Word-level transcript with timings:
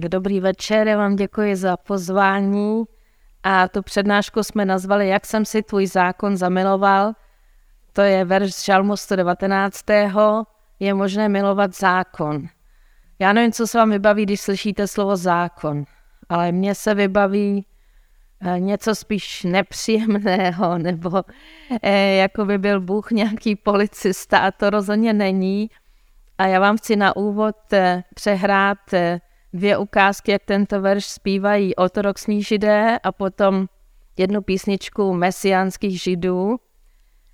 Tak 0.00 0.08
dobrý 0.08 0.40
večer, 0.40 0.88
já 0.88 0.96
vám 0.96 1.16
děkuji 1.16 1.56
za 1.56 1.76
pozvání 1.76 2.84
a 3.42 3.68
tu 3.68 3.82
přednášku 3.82 4.42
jsme 4.42 4.64
nazvali 4.64 5.08
Jak 5.08 5.26
jsem 5.26 5.44
si 5.44 5.62
tvůj 5.62 5.86
zákon 5.86 6.36
zamiloval. 6.36 7.12
To 7.92 8.00
je 8.00 8.24
verš 8.24 8.54
z 8.54 8.64
Žalmu 8.64 8.96
119. 8.96 9.84
Je 10.80 10.94
možné 10.94 11.28
milovat 11.28 11.76
zákon. 11.76 12.46
Já 13.18 13.32
nevím, 13.32 13.52
co 13.52 13.66
se 13.66 13.78
vám 13.78 13.90
vybaví, 13.90 14.22
když 14.22 14.40
slyšíte 14.40 14.86
slovo 14.86 15.16
zákon, 15.16 15.84
ale 16.28 16.52
mně 16.52 16.74
se 16.74 16.94
vybaví 16.94 17.66
eh, 18.40 18.60
něco 18.60 18.94
spíš 18.94 19.44
nepříjemného, 19.44 20.78
nebo 20.82 21.22
eh, 21.82 22.14
jako 22.14 22.44
by 22.44 22.58
byl 22.58 22.80
Bůh 22.80 23.10
nějaký 23.10 23.56
policista 23.56 24.38
a 24.38 24.50
to 24.50 24.70
rozhodně 24.70 25.12
není. 25.12 25.70
A 26.38 26.46
já 26.46 26.60
vám 26.60 26.76
chci 26.76 26.96
na 26.96 27.16
úvod 27.16 27.56
eh, 27.72 28.02
přehrát 28.14 28.78
dvě 29.56 29.78
ukázky, 29.78 30.30
jak 30.30 30.42
tento 30.44 30.80
verš 30.80 31.06
zpívají 31.06 31.76
ortodoxní 31.76 32.42
židé 32.42 32.98
a 33.02 33.12
potom 33.12 33.66
jednu 34.16 34.42
písničku 34.42 35.14
mesiánských 35.14 36.02
židů, 36.02 36.56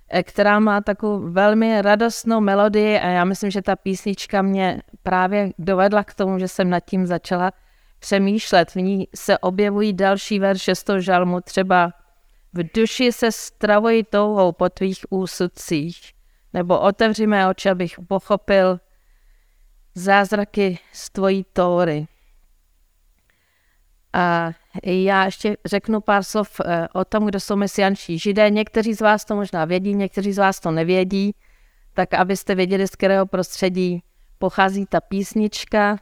eh, 0.09 0.23
která 0.23 0.59
má 0.59 0.81
takovou 0.81 1.31
velmi 1.31 1.81
radostnou 1.81 2.41
melodii 2.41 2.99
a 2.99 3.07
já 3.07 3.25
myslím, 3.25 3.51
že 3.51 3.61
ta 3.61 3.75
písnička 3.75 4.41
mě 4.41 4.81
právě 5.03 5.49
dovedla 5.57 6.03
k 6.03 6.13
tomu, 6.13 6.39
že 6.39 6.47
jsem 6.47 6.69
nad 6.69 6.79
tím 6.79 7.07
začala 7.07 7.51
přemýšlet. 7.99 8.71
V 8.71 8.75
ní 8.75 9.07
se 9.15 9.37
objevují 9.37 9.93
další 9.93 10.39
verše 10.39 10.75
z 10.75 10.83
toho 10.83 10.99
žalmu, 10.99 11.41
třeba 11.41 11.93
v 12.53 12.63
duši 12.75 13.11
se 13.11 13.31
stravují 13.31 14.03
touhou 14.03 14.51
po 14.51 14.69
tvých 14.69 15.05
úsudcích, 15.09 16.13
nebo 16.53 16.79
otevři 16.79 17.27
mé 17.27 17.47
oči, 17.47 17.69
abych 17.69 17.95
pochopil 18.07 18.79
zázraky 19.95 20.79
z 20.91 21.09
tvojí 21.09 21.45
tóry. 21.53 22.07
A 24.13 24.51
já 24.83 25.25
ještě 25.25 25.57
řeknu 25.65 26.01
pár 26.01 26.23
slov 26.23 26.61
eh, 26.65 26.87
o 26.93 27.05
tom, 27.05 27.25
kdo 27.25 27.39
jsou 27.39 27.55
mesianští 27.55 28.19
židé. 28.19 28.49
Někteří 28.49 28.93
z 28.93 29.01
vás 29.01 29.25
to 29.25 29.35
možná 29.35 29.65
vědí, 29.65 29.95
někteří 29.95 30.31
z 30.31 30.37
vás 30.37 30.59
to 30.59 30.71
nevědí, 30.71 31.35
tak 31.93 32.13
abyste 32.13 32.55
věděli, 32.55 32.87
z 32.87 32.91
kterého 32.91 33.25
prostředí 33.25 34.03
pochází 34.37 34.85
ta 34.85 35.01
písnička. 35.01 35.97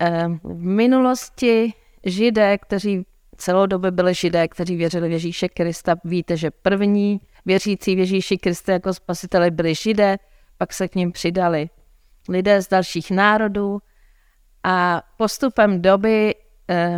Eh, 0.00 0.28
v 0.42 0.64
minulosti 0.64 1.72
židé, 2.04 2.58
kteří 2.58 3.06
celou 3.36 3.66
dobu 3.66 3.90
byli 3.90 4.14
židé, 4.14 4.48
kteří 4.48 4.76
věřili 4.76 5.08
v 5.08 5.12
Ježíše 5.12 5.48
Krista, 5.48 5.96
víte, 6.04 6.36
že 6.36 6.50
první 6.50 7.20
věřící 7.46 7.96
v 7.96 7.98
Ježíši 7.98 8.38
Krista 8.38 8.72
jako 8.72 8.94
spasiteli 8.94 9.50
byli 9.50 9.74
židé, 9.74 10.18
pak 10.58 10.72
se 10.72 10.88
k 10.88 10.94
ním 10.94 11.12
přidali 11.12 11.70
lidé 12.28 12.62
z 12.62 12.68
dalších 12.68 13.10
národů 13.10 13.78
a 14.64 15.02
postupem 15.16 15.82
doby 15.82 16.34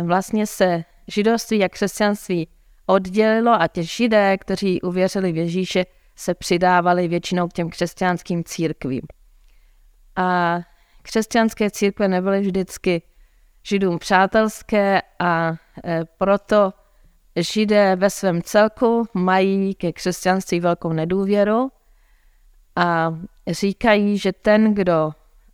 vlastně 0.05 0.47
se 0.47 0.83
židovství 1.07 1.63
a 1.63 1.69
křesťanství 1.69 2.47
oddělilo 2.85 3.61
a 3.61 3.67
ti 3.67 3.83
židé, 3.83 4.37
kteří 4.37 4.81
uvěřili 4.81 5.31
v 5.31 5.37
Ježíše, 5.37 5.85
se 6.15 6.33
přidávali 6.33 7.07
většinou 7.07 7.47
k 7.47 7.53
těm 7.53 7.69
křesťanským 7.69 8.43
církvím. 8.43 9.01
A 10.15 10.59
křesťanské 11.01 11.71
církve 11.71 12.07
nebyly 12.07 12.41
vždycky 12.41 13.01
židům 13.63 13.99
přátelské 13.99 15.01
a 15.19 15.53
eh, 15.83 16.01
proto 16.17 16.73
židé 17.35 17.95
ve 17.95 18.09
svém 18.09 18.41
celku 18.41 19.05
mají 19.13 19.75
ke 19.75 19.93
křesťanství 19.93 20.59
velkou 20.59 20.93
nedůvěru 20.93 21.71
a 22.75 23.17
říkají, 23.47 24.17
že 24.17 24.33
ten, 24.33 24.73
kdo 24.73 25.11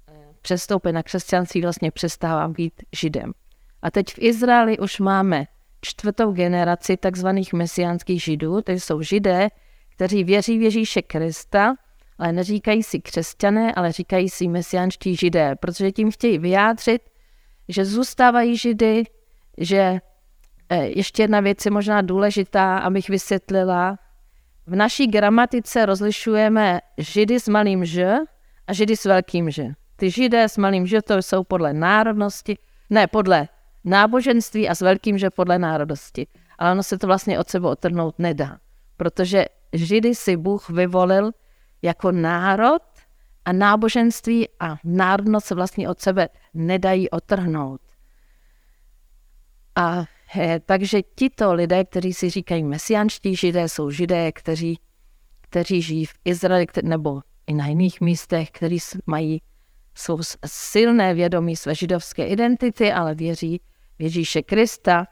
eh, 0.08 0.14
přestoupí 0.42 0.92
na 0.92 1.04
křesťanství, 1.04 1.62
vlastně 1.62 1.92
přestává 1.92 2.48
být 2.48 2.74
židem. 2.96 3.34
A 3.82 3.92
teď 3.92 4.14
v 4.14 4.20
Izraeli 4.20 4.80
už 4.80 5.00
máme 5.00 5.46
čtvrtou 5.82 6.32
generaci 6.32 6.98
takzvaných 6.98 7.54
mesiánských 7.54 8.24
židů, 8.24 8.62
to 8.62 8.72
jsou 8.72 9.02
židé, 9.02 9.50
kteří 9.96 10.24
věří 10.24 10.58
v 10.58 10.62
Ježíše 10.62 11.02
Krista, 11.02 11.76
ale 12.18 12.32
neříkají 12.32 12.84
si 12.84 13.00
křesťané, 13.00 13.74
ale 13.74 13.92
říkají 13.92 14.30
si 14.30 14.48
mesiánští 14.48 15.16
židé, 15.16 15.56
protože 15.56 15.92
tím 15.92 16.12
chtějí 16.12 16.38
vyjádřit, 16.38 17.02
že 17.70 17.86
zůstávají 17.86 18.58
židy, 18.58 19.04
že 19.58 20.00
eh, 20.70 20.86
ještě 20.86 21.24
jedna 21.24 21.40
věc 21.40 21.66
je 21.66 21.72
možná 21.72 22.02
důležitá, 22.02 22.78
abych 22.78 23.10
vysvětlila, 23.10 23.98
v 24.68 24.76
naší 24.76 25.08
gramatice 25.08 25.86
rozlišujeme 25.86 26.80
židy 26.98 27.40
s 27.40 27.48
malým 27.48 27.86
ž 27.86 28.20
a 28.68 28.74
židy 28.74 28.98
s 28.98 29.06
velkým 29.06 29.52
ž. 29.52 29.74
Ty 29.96 30.12
židé 30.12 30.50
s 30.50 30.58
malým 30.58 30.88
ž 30.88 31.02
to 31.02 31.18
jsou 31.18 31.44
podle 31.44 31.74
národnosti, 31.74 32.58
ne 32.90 33.08
podle 33.08 33.48
náboženství 33.84 34.70
a 34.70 34.76
s 34.76 34.82
velkým 34.82 35.18
že 35.18 35.30
podle 35.30 35.60
národnosti. 35.60 36.28
Ale 36.58 36.72
ono 36.72 36.84
se 36.84 36.98
to 36.98 37.08
vlastně 37.08 37.40
od 37.40 37.50
sebe 37.50 37.68
otrhnout 37.68 38.20
nedá, 38.20 38.58
protože 38.98 39.46
židy 39.74 40.16
si 40.16 40.38
Bůh 40.38 40.70
vyvolil 40.70 41.32
jako 41.82 42.12
národ 42.12 42.82
a 43.46 43.54
náboženství 43.54 44.48
a 44.60 44.78
národnost 44.84 45.46
se 45.46 45.56
vlastně 45.56 45.90
od 45.90 46.02
sebe 46.02 46.30
nedají 46.54 47.10
otrhnout. 47.10 47.82
A 49.76 50.04
He, 50.32 50.60
takže 50.60 51.02
tito 51.16 51.54
lidé, 51.54 51.86
kteří 51.86 52.14
si 52.14 52.30
říkají 52.30 52.64
mesianští 52.64 53.36
židé, 53.36 53.70
jsou 53.70 53.92
židé, 53.92 54.32
kteří, 54.32 54.80
kteří 55.42 55.82
žijí 55.82 56.06
v 56.06 56.14
Izraeli 56.26 56.66
nebo 56.84 57.22
i 57.48 57.54
na 57.54 57.68
jiných 57.68 58.02
místech, 58.02 58.52
kteří 58.52 58.80
mají 59.06 59.42
svou 59.96 60.20
silné 60.46 61.14
vědomí 61.14 61.56
své 61.56 61.76
židovské 61.76 62.28
identity, 62.28 62.94
ale 62.94 63.16
věří 63.16 63.62
v 64.00 64.02
Ježíše 64.02 64.42
Krista. 64.42 65.08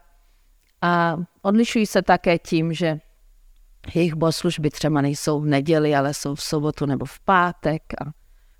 A 0.82 1.16
odlišují 1.42 1.86
se 1.86 2.02
také 2.02 2.38
tím, 2.38 2.72
že 2.72 2.98
jejich 3.94 4.14
bohoslužby 4.14 4.70
třeba 4.70 5.00
nejsou 5.00 5.40
v 5.40 5.46
neděli, 5.46 5.94
ale 5.94 6.14
jsou 6.14 6.34
v 6.34 6.42
sobotu 6.42 6.86
nebo 6.86 7.04
v 7.04 7.20
pátek 7.20 7.82
a 8.00 8.10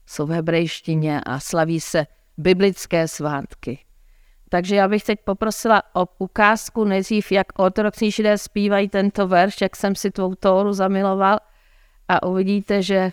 jsou 0.07 0.27
v 0.27 0.31
hebrejštině 0.31 1.21
a 1.21 1.41
slaví 1.41 1.81
se 1.81 2.07
biblické 2.37 3.09
svátky. 3.09 3.79
Takže 4.49 4.77
já 4.77 4.89
bych 4.89 5.05
teď 5.05 5.19
poprosila 5.25 5.83
o 5.95 6.07
ukázku 6.19 6.85
nejdřív, 6.85 7.33
jak 7.33 7.47
ortodoxní 7.57 8.11
židé 8.11 8.39
zpívají 8.39 8.89
tento 8.89 9.29
verš, 9.29 9.61
jak 9.61 9.77
jsem 9.77 9.95
si 9.95 10.11
tvou 10.11 10.35
tóru 10.35 10.73
zamiloval 10.73 11.39
a 12.09 12.27
uvidíte, 12.27 12.83
že, 12.83 13.13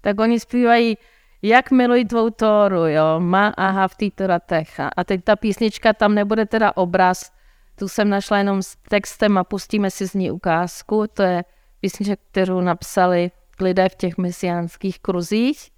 Tak 0.00 0.20
oni 0.20 0.40
zpívají, 0.40 0.96
jak 1.42 1.70
miluji 1.70 2.04
tvou 2.04 2.30
Tóru, 2.30 2.86
jo, 2.86 3.20
ma 3.20 3.52
aha 3.56 3.88
v 3.88 3.94
týto 3.94 4.24
techa. 4.46 4.90
A 4.96 5.04
teď 5.04 5.24
ta 5.24 5.36
písnička, 5.36 5.92
tam 5.92 6.14
nebude 6.14 6.46
teda 6.46 6.76
obraz, 6.76 7.32
tu 7.78 7.88
jsem 7.88 8.08
našla 8.08 8.38
jenom 8.38 8.62
s 8.62 8.76
textem 8.88 9.38
a 9.38 9.44
pustíme 9.44 9.90
si 9.90 10.08
z 10.08 10.14
ní 10.14 10.30
ukázku. 10.30 11.06
To 11.14 11.22
je 11.22 11.44
písnička, 11.80 12.16
kterou 12.30 12.60
napsali 12.60 13.30
lidé 13.60 13.88
v 13.88 13.94
těch 13.94 14.18
mesiánských 14.18 15.00
kruzích. 15.00 15.70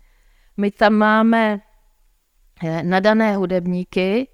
My 0.57 0.71
tam 0.71 0.93
máme 0.93 1.61
eh, 2.65 2.83
nadané 2.83 3.37
hudebníky 3.37 4.29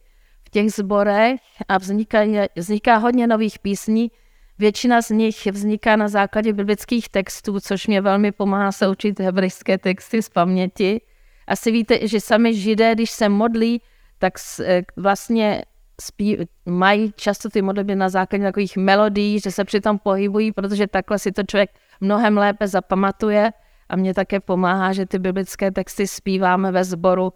v 0.45 0.51
těch 0.51 0.73
zborech 0.73 1.41
a 1.69 1.79
vzniká, 1.79 2.19
vzniká 2.57 2.97
hodně 2.97 3.27
nových 3.27 3.59
písní. 3.59 4.11
Většina 4.59 5.03
z 5.03 5.11
nich 5.11 5.47
vzniká 5.47 5.97
na 5.97 6.09
základě 6.09 6.53
biblických 6.53 7.09
textů, 7.09 7.61
což 7.61 7.87
mě 7.87 8.01
velmi 8.01 8.33
pomáhá 8.33 8.73
se 8.73 8.89
učit 8.89 9.21
hebrejské 9.21 9.79
texty 9.79 10.23
z 10.23 10.29
paměti. 10.29 11.01
Asi 11.47 11.71
víte, 11.71 12.09
že 12.09 12.21
sami 12.21 12.55
židé, 12.55 12.95
když 12.95 13.11
se 13.11 13.29
modlí, 13.29 13.83
tak 14.19 14.33
eh, 14.65 14.83
vlastně 14.97 15.63
spí, 16.01 16.39
mají 16.67 17.13
často 17.17 17.51
ty 17.51 17.63
modlitby 17.63 17.97
na 17.97 18.09
základě 18.09 18.45
takových 18.45 18.77
melodií, 18.77 19.41
že 19.41 19.51
se 19.51 19.65
přitom 19.65 19.99
pohybují, 19.99 20.53
protože 20.53 20.87
takhle 20.87 21.19
si 21.19 21.33
to 21.33 21.43
člověk 21.43 21.71
mnohem 22.01 22.39
lépe 22.39 22.69
zapamatuje. 22.69 23.53
A 23.89 23.97
mě 23.97 24.15
také 24.15 24.41
pomáhá, 24.41 24.93
že 24.93 25.07
ty 25.07 25.19
biblické 25.19 25.71
texty 25.71 26.07
zpíváme 26.07 26.73
ve 26.73 26.85
sboru 26.85 27.33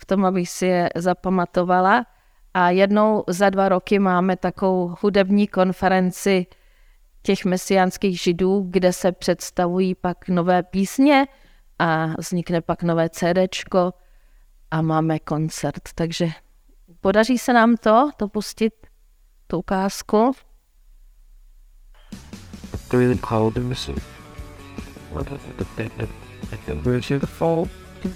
v 0.00 0.06
tom, 0.06 0.24
abych 0.24 0.48
si 0.48 0.66
je 0.66 0.90
zapamatovala. 0.96 2.06
A 2.54 2.70
jednou 2.70 3.24
za 3.28 3.50
dva 3.50 3.68
roky 3.68 3.98
máme 3.98 4.36
takovou 4.36 4.94
hudební 5.00 5.46
konferenci 5.46 6.46
těch 7.22 7.44
mesiánských 7.44 8.20
židů, 8.20 8.66
kde 8.70 8.92
se 8.92 9.12
představují 9.12 9.94
pak 9.94 10.28
nové 10.28 10.62
písně 10.62 11.26
a 11.78 12.06
vznikne 12.18 12.60
pak 12.60 12.82
nové 12.82 13.08
CDčko 13.10 13.92
a 14.70 14.82
máme 14.82 15.18
koncert. 15.18 15.82
Takže 15.94 16.28
Podaří 17.02 17.38
se 17.38 17.52
nám 17.52 17.76
to, 17.76 18.10
to 18.16 18.28
pustit, 18.28 18.74
tu 19.46 19.58
ukázku? 19.58 20.32
Through 22.88 23.14
the 23.14 23.20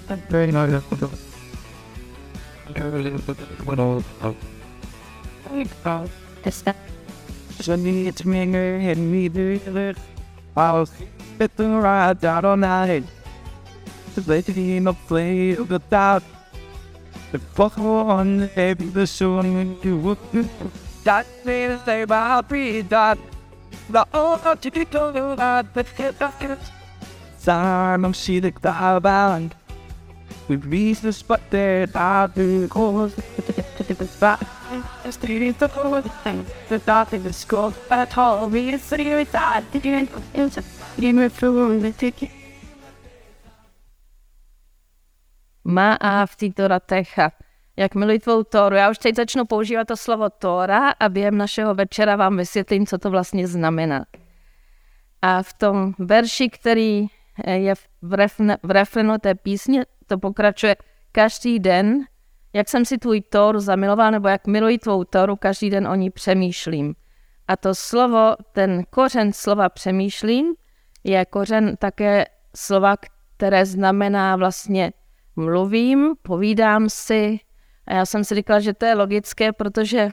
and? 0.09 0.31
Very 0.31 0.53
nice. 0.53 0.83
When 3.65 3.81
all 3.81 4.03
need 5.53 5.71
ze 7.61 7.77
niet 7.77 8.25
minder 8.25 8.89
en 8.89 9.11
niet 9.11 9.35
duurder. 9.35 9.97
Als 10.53 10.91
het 11.37 11.51
een 11.55 11.81
raad 11.81 12.21
daarnaar 12.21 12.87
Ze 14.15 14.23
weten 14.27 14.55
niet 14.55 14.87
op 14.87 14.97
vlees 15.05 15.59
op 15.59 15.69
de 15.69 15.81
taal. 15.89 16.19
De 17.31 17.41
volgende 17.53 18.49
heb 18.55 18.81
ik 18.81 18.93
de 18.93 19.07
zon 19.07 19.45
in 19.45 19.77
Dat 21.03 21.25
is 21.45 21.79
de 21.85 22.05
baby 22.07 22.85
dat. 22.89 23.17
De 23.87 24.05
oorlog 24.13 24.59
die 24.59 24.87
door 24.91 25.35
laat 25.37 25.73
betekent. 25.73 26.73
Daarom 27.45 28.15
zie 28.15 28.41
ik 28.41 28.63
de 28.63 28.99
baan. 29.03 29.51
We 30.47 30.59
wisten 30.59 31.15
spot 31.15 31.39
daar, 31.49 31.91
daar, 31.91 32.31
daar, 32.35 32.69
daar, 32.69 34.07
daar, 34.19 34.39
Má 45.65 45.95
a 45.95 46.27
v 46.27 46.37
této 46.37 46.69
ratecha. 46.69 47.33
Jak 47.77 47.95
miluji 47.95 48.19
tvou 48.19 48.43
Tóru. 48.43 48.77
Já 48.77 48.91
už 48.91 48.99
teď 48.99 49.17
začnu 49.17 49.45
používat 49.45 49.89
to 49.89 49.97
slovo 49.97 50.31
Tóra 50.31 50.91
a 50.91 51.09
během 51.09 51.39
našeho 51.39 51.75
večera 51.75 52.17
vám 52.17 52.37
vysvětlím, 52.37 52.87
co 52.87 52.99
to 52.99 53.11
vlastně 53.11 53.47
znamená. 53.47 54.05
A 55.23 55.43
v 55.43 55.53
tom 55.53 55.95
verši, 55.99 56.51
který 56.51 57.07
je 57.47 57.75
v, 58.03 58.15
refne, 58.15 58.59
v 58.63 58.71
refrenu 58.71 59.19
té 59.19 59.35
písně, 59.35 59.85
to 60.07 60.19
pokračuje 60.19 60.77
každý 61.13 61.59
den, 61.59 62.05
jak 62.57 62.69
jsem 62.69 62.85
si 62.85 62.99
tvůj 62.99 63.21
Tóru 63.21 63.61
zamiloval, 63.61 64.11
nebo 64.11 64.29
jak 64.29 64.47
miluji 64.47 64.79
tvou 64.79 65.05
Tóru, 65.05 65.37
každý 65.37 65.71
den 65.71 65.89
o 65.89 65.95
ní 65.95 66.11
přemýšlím. 66.11 66.95
A 67.49 67.57
to 67.57 67.75
slovo, 67.75 68.37
ten 68.53 68.85
kořen 68.91 69.33
slova 69.33 69.69
přemýšlím, 69.69 70.55
je 71.05 71.25
kořen 71.25 71.77
také 71.77 72.27
slova, 72.57 72.97
které 73.37 73.67
znamená 73.67 74.37
vlastně 74.37 74.93
mluvím, 75.37 76.15
povídám 76.23 76.89
si. 76.89 77.39
A 77.87 77.95
já 77.95 78.07
jsem 78.07 78.25
si 78.25 78.35
říkala, 78.35 78.61
že 78.61 78.75
to 78.75 78.87
je 78.87 78.95
logické, 78.95 79.53
protože 79.53 80.09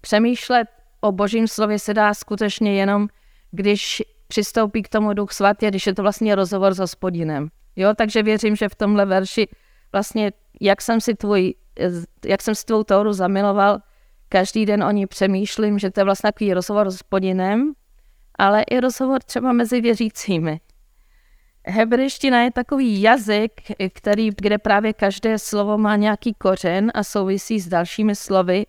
přemýšlet 0.00 0.68
o 1.00 1.12
božím 1.12 1.48
slově 1.48 1.78
se 1.78 1.94
dá 1.94 2.14
skutečně 2.14 2.74
jenom, 2.74 3.08
když 3.50 4.02
přistoupí 4.28 4.82
k 4.82 4.88
tomu 4.88 5.12
duch 5.12 5.32
svatý, 5.32 5.68
když 5.68 5.86
je 5.86 5.94
to 5.94 6.02
vlastně 6.02 6.34
rozhovor 6.34 6.74
s 6.74 6.78
hospodinem. 6.78 7.48
Jo, 7.76 7.94
takže 7.96 8.22
věřím, 8.22 8.56
že 8.56 8.68
v 8.68 8.74
tomhle 8.74 9.06
verši 9.06 9.48
vlastně, 9.92 10.32
jak 10.60 10.82
jsem 10.82 11.00
si 11.00 11.14
tvůj, 11.14 11.54
jak 12.24 12.42
jsem 12.42 12.54
si 12.54 12.64
tvou 12.64 12.84
Tóru 12.84 13.12
zamiloval, 13.12 13.78
každý 14.28 14.66
den 14.66 14.84
o 14.84 14.90
ní 14.90 15.06
přemýšlím, 15.06 15.78
že 15.78 15.90
to 15.90 16.00
je 16.00 16.04
vlastně 16.04 16.28
takový 16.28 16.54
rozhovor 16.54 16.90
s 16.90 16.94
hospodinem, 16.94 17.72
ale 18.38 18.62
i 18.62 18.80
rozhovor 18.80 19.22
třeba 19.22 19.52
mezi 19.52 19.80
věřícími. 19.80 20.60
Hebrejština 21.66 22.42
je 22.42 22.50
takový 22.50 23.02
jazyk, 23.02 23.52
který, 23.92 24.30
kde 24.40 24.58
právě 24.58 24.92
každé 24.92 25.38
slovo 25.38 25.78
má 25.78 25.96
nějaký 25.96 26.34
kořen 26.34 26.92
a 26.94 27.04
souvisí 27.04 27.60
s 27.60 27.68
dalšími 27.68 28.16
slovy. 28.16 28.66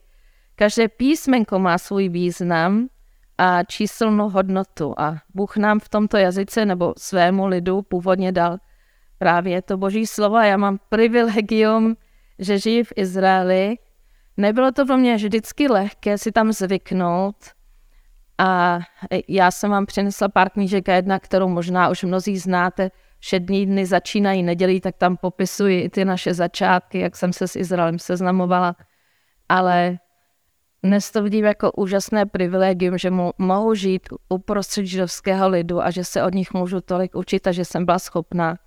Každé 0.56 0.88
písmenko 0.88 1.60
má 1.60 1.78
svůj 1.78 2.10
význam 2.10 2.88
a 3.38 3.64
číselnou 3.64 4.30
hodnotu. 4.30 4.94
A 4.98 5.16
Bůh 5.34 5.58
nám 5.58 5.80
v 5.80 5.90
tomto 5.90 6.18
jazyce 6.18 6.66
nebo 6.66 6.94
svému 6.98 7.48
lidu 7.48 7.82
původně 7.82 8.32
dal 8.32 8.58
právě 9.18 9.62
to 9.62 9.78
boží 9.78 10.08
slovo. 10.08 10.36
A 10.36 10.46
já 10.46 10.58
mám 10.58 10.80
privilegium, 10.90 11.96
že 12.40 12.60
žiji 12.60 12.84
v 12.84 12.94
Izraeli. 12.96 13.76
Nebylo 14.38 14.72
to 14.72 14.86
pro 14.86 14.98
mě 14.98 15.16
vždycky 15.16 15.68
lehké 15.68 16.18
si 16.18 16.32
tam 16.32 16.52
zvyknout. 16.52 17.36
A 18.38 18.80
já 19.28 19.52
jsem 19.52 19.72
vám 19.72 19.86
přinesla 19.86 20.30
pár 20.30 20.50
knížek, 20.50 20.88
jedna, 20.88 21.20
kterou 21.20 21.48
možná 21.48 21.90
už 21.90 22.04
mnozí 22.04 22.38
znáte, 22.38 22.92
všední 23.20 23.66
dny 23.66 23.86
začínají 23.86 24.44
nedělí, 24.44 24.82
tak 24.82 24.96
tam 24.96 25.18
popisuji 25.18 25.82
i 25.82 25.90
ty 25.90 26.06
naše 26.06 26.34
začátky, 26.34 27.00
jak 27.00 27.16
jsem 27.16 27.34
se 27.34 27.48
s 27.48 27.56
Izraelem 27.56 28.00
seznamovala. 28.00 28.76
Ale 29.50 30.00
dnes 30.84 31.12
to 31.12 31.24
vidím 31.24 31.46
jako 31.46 31.72
úžasné 31.72 32.26
privilegium, 32.26 32.98
že 32.98 33.12
mu, 33.12 33.32
mohu 33.38 33.76
žít 33.76 34.10
uprostřed 34.30 34.86
židovského 34.86 35.50
lidu 35.50 35.82
a 35.82 35.92
že 35.92 36.04
se 36.04 36.24
od 36.24 36.34
nich 36.34 36.54
můžu 36.54 36.82
tolik 36.82 37.16
učit 37.16 37.48
a 37.48 37.52
že 37.52 37.66
jsem 37.66 37.86
byla 37.86 38.00
schopná 38.00 38.58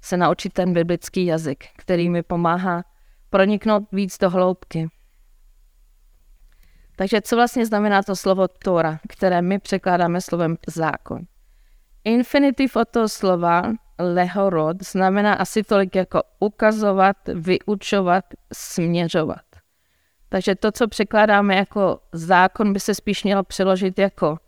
se 0.00 0.16
naučit 0.16 0.52
ten 0.52 0.72
biblický 0.72 1.26
jazyk, 1.26 1.64
který 1.76 2.10
mi 2.10 2.22
pomáhá 2.22 2.84
proniknout 3.30 3.82
víc 3.92 4.18
do 4.18 4.30
hloubky. 4.30 4.88
Takže 6.96 7.20
co 7.20 7.36
vlastně 7.36 7.66
znamená 7.66 8.02
to 8.02 8.16
slovo 8.16 8.48
Tora, 8.48 8.98
které 9.08 9.42
my 9.42 9.58
překládáme 9.58 10.20
slovem 10.20 10.56
zákon? 10.66 11.22
Infinitiv 12.04 12.76
od 12.76 12.88
toho 12.88 13.08
slova 13.08 13.62
lehorod 13.98 14.82
znamená 14.82 15.34
asi 15.34 15.62
tolik 15.62 15.94
jako 15.94 16.22
ukazovat, 16.40 17.16
vyučovat, 17.34 18.24
směřovat. 18.52 19.44
Takže 20.28 20.54
to, 20.54 20.72
co 20.72 20.88
překládáme 20.88 21.56
jako 21.56 22.00
zákon, 22.12 22.72
by 22.72 22.80
se 22.80 22.94
spíš 22.94 23.24
mělo 23.24 23.42
přeložit 23.42 23.98
jako 23.98 24.38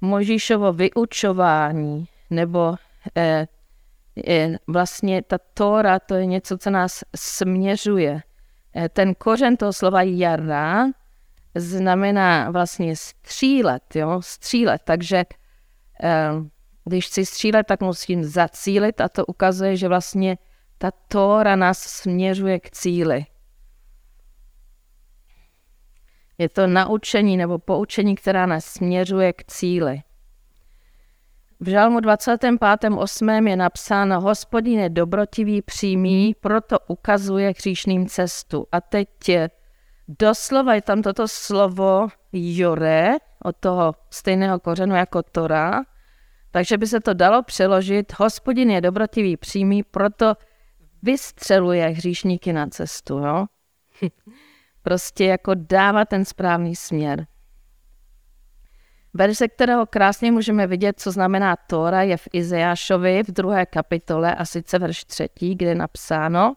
Možíšovo 0.00 0.72
vyučování, 0.72 2.04
nebo 2.30 2.74
eh, 3.16 3.46
vlastně 4.66 5.22
ta 5.22 5.38
Tóra, 5.54 5.98
to 5.98 6.14
je 6.14 6.26
něco, 6.26 6.58
co 6.58 6.70
nás 6.70 7.04
směřuje. 7.16 8.22
Eh, 8.76 8.88
ten 8.88 9.14
kořen 9.14 9.56
toho 9.56 9.72
slova 9.72 10.02
jara 10.02 10.86
znamená 11.54 12.50
vlastně 12.50 12.96
střílet, 12.96 13.96
jo, 13.96 14.22
střílet, 14.22 14.82
takže 14.84 15.24
eh, 16.02 16.30
když 16.84 17.06
chci 17.06 17.26
střílet, 17.26 17.66
tak 17.66 17.80
musím 17.80 18.24
zacílit 18.24 19.00
a 19.00 19.08
to 19.08 19.26
ukazuje, 19.26 19.76
že 19.76 19.88
vlastně 19.88 20.38
ta 20.78 20.90
Tóra 21.08 21.56
nás 21.56 21.78
směřuje 21.78 22.60
k 22.60 22.70
cíli. 22.70 23.26
Je 26.38 26.48
to 26.48 26.66
naučení 26.66 27.36
nebo 27.36 27.58
poučení, 27.58 28.14
která 28.14 28.46
nás 28.46 28.64
směřuje 28.64 29.32
k 29.32 29.44
cíli. 29.44 30.02
V 31.62 31.68
žalmu 31.68 31.98
25.8. 31.98 33.48
je 33.48 33.56
napsáno 33.56 34.20
Hospodin 34.20 34.80
je 34.80 34.88
dobrotivý, 34.88 35.62
přímý, 35.62 36.34
proto 36.40 36.78
ukazuje 36.88 37.48
hříšným 37.48 38.06
cestu. 38.06 38.66
A 38.72 38.80
teď 38.80 39.08
je, 39.28 39.50
doslova 40.08 40.74
je 40.74 40.82
tam 40.82 41.02
toto 41.02 41.28
slovo 41.28 42.08
jore, 42.32 43.16
od 43.44 43.56
toho 43.56 43.94
stejného 44.10 44.60
kořenu 44.60 44.94
jako 44.94 45.22
Tora, 45.22 45.82
takže 46.50 46.78
by 46.78 46.86
se 46.86 47.00
to 47.00 47.14
dalo 47.14 47.42
přeložit, 47.42 48.12
hospodin 48.18 48.70
je 48.70 48.80
dobrotivý, 48.80 49.36
přímý, 49.36 49.82
proto 49.82 50.34
vystřeluje 51.02 51.86
hříšníky 51.88 52.52
na 52.52 52.66
cestu. 52.66 53.18
Jo? 53.18 53.46
prostě 54.82 55.24
jako 55.24 55.52
dává 55.54 56.04
ten 56.04 56.24
správný 56.24 56.76
směr. 56.76 57.26
Verze, 59.14 59.48
kterého 59.48 59.86
krásně 59.86 60.32
můžeme 60.32 60.66
vidět, 60.66 61.00
co 61.00 61.12
znamená 61.12 61.56
Tóra, 61.56 62.02
je 62.02 62.16
v 62.16 62.28
Izeášovi 62.32 63.22
v 63.22 63.30
druhé 63.30 63.66
kapitole 63.66 64.34
a 64.34 64.44
sice 64.44 64.78
verš 64.78 65.04
třetí, 65.04 65.54
kde 65.54 65.66
je 65.66 65.74
napsáno 65.74 66.54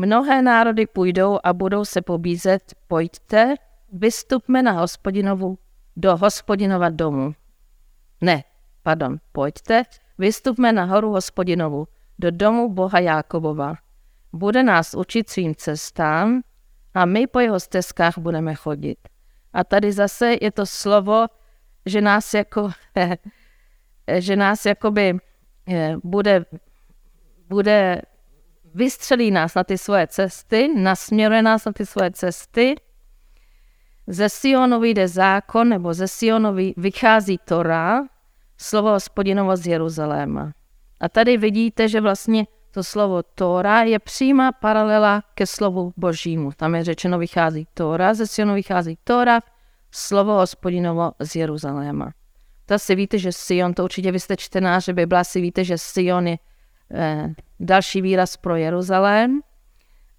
Mnohé 0.00 0.42
národy 0.42 0.86
půjdou 0.86 1.38
a 1.44 1.52
budou 1.52 1.84
se 1.84 2.02
pobízet, 2.02 2.74
pojďte, 2.88 3.54
vystupme 3.92 4.62
na 4.62 4.72
hospodinovu, 4.72 5.58
do 5.96 6.16
hospodinova 6.16 6.88
domu. 6.88 7.34
Ne, 8.20 8.44
pardon, 8.82 9.16
pojďte, 9.32 9.82
vystupme 10.18 10.72
na 10.72 10.84
horu 10.84 11.10
hospodinovu, 11.10 11.86
do 12.18 12.30
domu 12.30 12.68
Boha 12.68 12.98
Jákobova. 12.98 13.74
Bude 14.32 14.62
nás 14.62 14.94
učit 14.94 15.30
svým 15.30 15.54
cestám 15.54 16.40
a 16.94 17.04
my 17.04 17.26
po 17.26 17.40
jeho 17.40 17.60
stezkách 17.60 18.18
budeme 18.18 18.54
chodit. 18.54 18.98
A 19.52 19.64
tady 19.64 19.92
zase 19.92 20.36
je 20.40 20.50
to 20.50 20.66
slovo, 20.66 21.26
že 21.86 22.00
nás 22.00 22.34
jako, 22.34 22.70
že 24.18 24.36
nás 24.36 24.66
jakoby 24.66 25.18
eh, 25.68 25.94
bude, 26.04 26.44
bude 27.48 28.02
vystřelí 28.74 29.30
nás 29.30 29.54
na 29.54 29.64
ty 29.64 29.78
svoje 29.78 30.06
cesty, 30.06 30.68
nasměruje 30.76 31.42
nás 31.42 31.64
na 31.64 31.72
ty 31.72 31.86
svoje 31.86 32.10
cesty. 32.10 32.74
Ze 34.06 34.28
Sionu 34.28 34.80
vyjde 34.80 35.08
zákon, 35.08 35.68
nebo 35.68 35.94
ze 35.94 36.08
Sionu 36.08 36.56
vychází 36.76 37.38
Tora, 37.44 38.02
slovo 38.56 38.90
hospodinovo 38.90 39.56
z 39.56 39.66
Jeruzaléma. 39.66 40.52
A 41.00 41.08
tady 41.08 41.36
vidíte, 41.36 41.88
že 41.88 42.00
vlastně 42.00 42.46
to 42.70 42.84
slovo 42.84 43.22
Tóra 43.22 43.82
je 43.82 43.98
přímá 43.98 44.52
paralela 44.52 45.22
ke 45.34 45.46
slovu 45.46 45.92
božímu. 45.96 46.52
Tam 46.56 46.74
je 46.74 46.84
řečeno, 46.84 47.18
vychází 47.18 47.66
Tóra, 47.74 48.14
ze 48.14 48.26
Sionu 48.26 48.54
vychází 48.54 48.98
Tóra, 49.04 49.40
slovo 49.90 50.34
hospodinovo 50.34 51.12
z 51.18 51.36
Jeruzaléma. 51.36 52.10
To 52.66 52.78
si 52.78 52.94
víte, 52.94 53.18
že 53.18 53.32
Sion, 53.32 53.74
to 53.74 53.84
určitě 53.84 54.12
vy 54.12 54.20
jste 54.20 54.36
čtenář 54.36 54.88
Bible, 54.88 55.24
si 55.24 55.40
víte, 55.40 55.64
že 55.64 55.78
Sion 55.78 56.26
je 56.26 56.38
eh, 56.94 57.34
další 57.60 58.02
výraz 58.02 58.36
pro 58.36 58.56
Jeruzalém. 58.56 59.40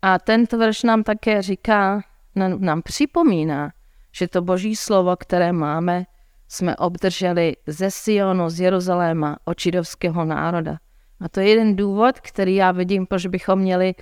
A 0.01 0.20
tento 0.20 0.58
verš 0.58 0.84
nám 0.84 1.03
také 1.03 1.41
říká, 1.41 2.01
nám, 2.36 2.62
nám 2.62 2.81
připomíná, 2.81 3.72
že 4.12 4.27
to 4.27 4.41
boží 4.41 4.75
slovo, 4.75 5.15
které 5.15 5.51
máme, 5.51 6.03
jsme 6.48 6.75
obdrželi 6.75 7.55
ze 7.67 7.91
Sionu, 7.91 8.50
z 8.50 8.60
Jeruzaléma, 8.60 9.38
od 9.46 9.62
židovského 9.62 10.25
národa. 10.25 10.77
A 11.22 11.30
to 11.30 11.40
je 11.40 11.50
jeden 11.50 11.75
důvod, 11.75 12.20
který 12.20 12.56
já 12.56 12.72
vidím, 12.72 13.08
proč 13.08 13.25
bychom 13.25 13.60
měli 13.60 13.96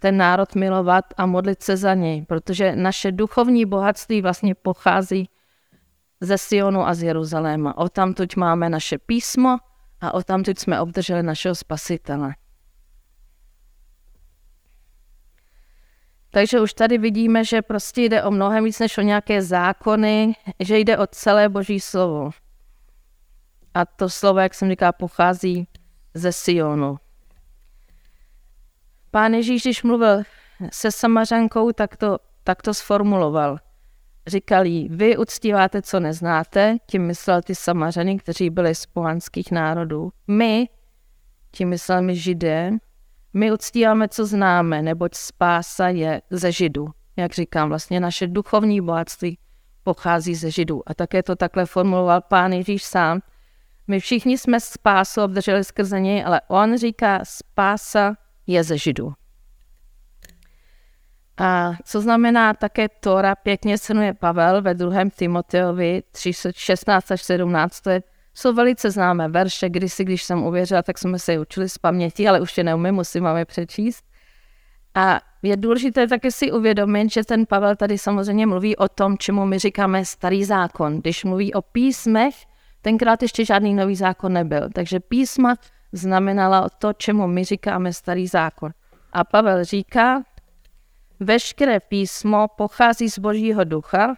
ten 0.00 0.16
národ 0.16 0.54
milovat 0.54 1.04
a 1.16 1.26
modlit 1.26 1.62
se 1.62 1.76
za 1.76 1.94
něj, 1.94 2.22
protože 2.22 2.76
naše 2.76 3.12
duchovní 3.12 3.66
bohatství 3.66 4.22
vlastně 4.22 4.54
pochází 4.54 5.30
ze 6.20 6.38
Sionu 6.38 6.86
a 6.86 6.94
z 6.94 7.02
Jeruzaléma. 7.02 7.76
O 7.76 7.88
tamtuť 7.88 8.36
máme 8.36 8.68
naše 8.68 8.98
písmo 8.98 9.56
a 10.00 10.14
o 10.14 10.22
tamtuť 10.22 10.58
jsme 10.58 10.80
obdrželi 10.80 11.22
našeho 11.22 11.54
spasitele. 11.54 12.34
Takže 16.30 16.60
už 16.60 16.74
tady 16.74 16.98
vidíme, 16.98 17.44
že 17.44 17.62
prostě 17.62 18.02
jde 18.02 18.22
o 18.22 18.30
mnohem 18.30 18.64
víc 18.64 18.78
než 18.78 18.98
o 18.98 19.02
nějaké 19.02 19.42
zákony, 19.42 20.34
že 20.60 20.78
jde 20.78 20.98
o 20.98 21.06
celé 21.06 21.48
boží 21.48 21.80
slovo. 21.80 22.30
A 23.74 23.84
to 23.84 24.10
slovo, 24.10 24.38
jak 24.38 24.54
jsem 24.54 24.70
říkal, 24.70 24.92
pochází 24.92 25.68
ze 26.16 26.32
Sionu. 26.32 26.96
Pán 29.10 29.34
Ježíš, 29.34 29.62
když 29.62 29.82
mluvil 29.82 30.22
se 30.72 30.92
Samařankou, 30.92 31.72
tak 31.72 31.96
to, 31.96 32.18
tak 32.44 32.62
to 32.62 32.74
sformuloval. 32.74 33.58
Říkal 34.26 34.66
jí, 34.66 34.88
vy 34.88 35.16
uctíváte, 35.16 35.82
co 35.82 36.00
neznáte, 36.00 36.76
tím 36.86 37.06
myslel 37.06 37.42
ty 37.42 37.54
Samařany, 37.54 38.18
kteří 38.18 38.50
byli 38.50 38.74
z 38.74 38.86
pohanských 38.86 39.50
národů. 39.50 40.12
My, 40.26 40.68
tím 41.52 41.68
myslel 41.68 42.02
my 42.02 42.16
Židé, 42.16 42.72
my 43.34 43.52
uctíváme, 43.52 44.08
co 44.08 44.26
známe, 44.26 44.82
neboť 44.82 45.14
spása 45.14 45.88
je 45.88 46.22
ze 46.30 46.52
Židů. 46.52 46.88
Jak 47.16 47.32
říkám, 47.32 47.68
vlastně 47.68 48.00
naše 48.00 48.26
duchovní 48.26 48.80
bohatství 48.80 49.38
pochází 49.82 50.34
ze 50.34 50.50
Židů. 50.50 50.82
A 50.86 50.94
také 50.94 51.22
to 51.22 51.36
takhle 51.36 51.66
formuloval 51.66 52.20
pán 52.20 52.52
Ježíš 52.52 52.84
sám. 52.84 53.20
My 53.88 54.00
všichni 54.00 54.38
jsme 54.38 54.60
spásu 54.60 55.22
obdrželi 55.22 55.64
skrze 55.64 56.00
něj, 56.00 56.24
ale 56.26 56.40
on 56.48 56.76
říká, 56.76 57.20
spása 57.24 58.14
je 58.46 58.64
ze 58.64 58.78
Židů. 58.78 59.12
A 61.38 61.72
co 61.84 62.00
znamená 62.00 62.54
také 62.54 62.88
Tora, 62.88 63.34
pěkně 63.34 63.78
se 63.78 63.94
jmenuje 63.94 64.14
Pavel 64.14 64.62
ve 64.62 64.74
2. 64.74 65.04
Timoteovi 65.16 66.02
3, 66.12 66.32
16 66.52 67.10
až 67.10 67.22
17, 67.22 67.80
to 67.80 67.90
je 67.90 68.02
jsou 68.36 68.52
velice 68.52 68.90
známé 68.90 69.28
verše, 69.28 69.68
kdysi, 69.68 70.04
když 70.04 70.22
jsem 70.22 70.42
uvěřila, 70.42 70.82
tak 70.82 70.98
jsme 70.98 71.18
se 71.18 71.32
je 71.32 71.40
učili 71.40 71.68
z 71.68 71.78
paměti, 71.78 72.28
ale 72.28 72.40
už 72.40 72.58
je 72.58 72.64
neumím, 72.64 72.94
musím 72.94 73.24
vám 73.24 73.36
je 73.36 73.44
přečíst. 73.44 74.04
A 74.94 75.20
je 75.42 75.56
důležité 75.56 76.06
také 76.08 76.30
si 76.30 76.52
uvědomit, 76.52 77.12
že 77.12 77.24
ten 77.24 77.46
Pavel 77.46 77.76
tady 77.76 77.98
samozřejmě 77.98 78.46
mluví 78.46 78.76
o 78.76 78.88
tom, 78.88 79.18
čemu 79.18 79.46
my 79.46 79.58
říkáme 79.58 80.04
starý 80.04 80.44
zákon. 80.44 81.00
Když 81.00 81.24
mluví 81.24 81.54
o 81.54 81.62
písmech, 81.62 82.34
tenkrát 82.86 83.22
ještě 83.22 83.44
žádný 83.44 83.74
nový 83.74 83.96
zákon 83.96 84.32
nebyl. 84.32 84.68
Takže 84.74 85.00
písma 85.00 85.54
znamenala 85.92 86.68
to, 86.68 86.92
čemu 86.92 87.26
my 87.26 87.44
říkáme 87.44 87.92
starý 87.92 88.26
zákon. 88.26 88.70
A 89.12 89.24
Pavel 89.24 89.64
říká, 89.64 90.22
veškeré 91.20 91.80
písmo 91.80 92.48
pochází 92.56 93.10
z 93.10 93.18
božího 93.18 93.64
ducha 93.64 94.14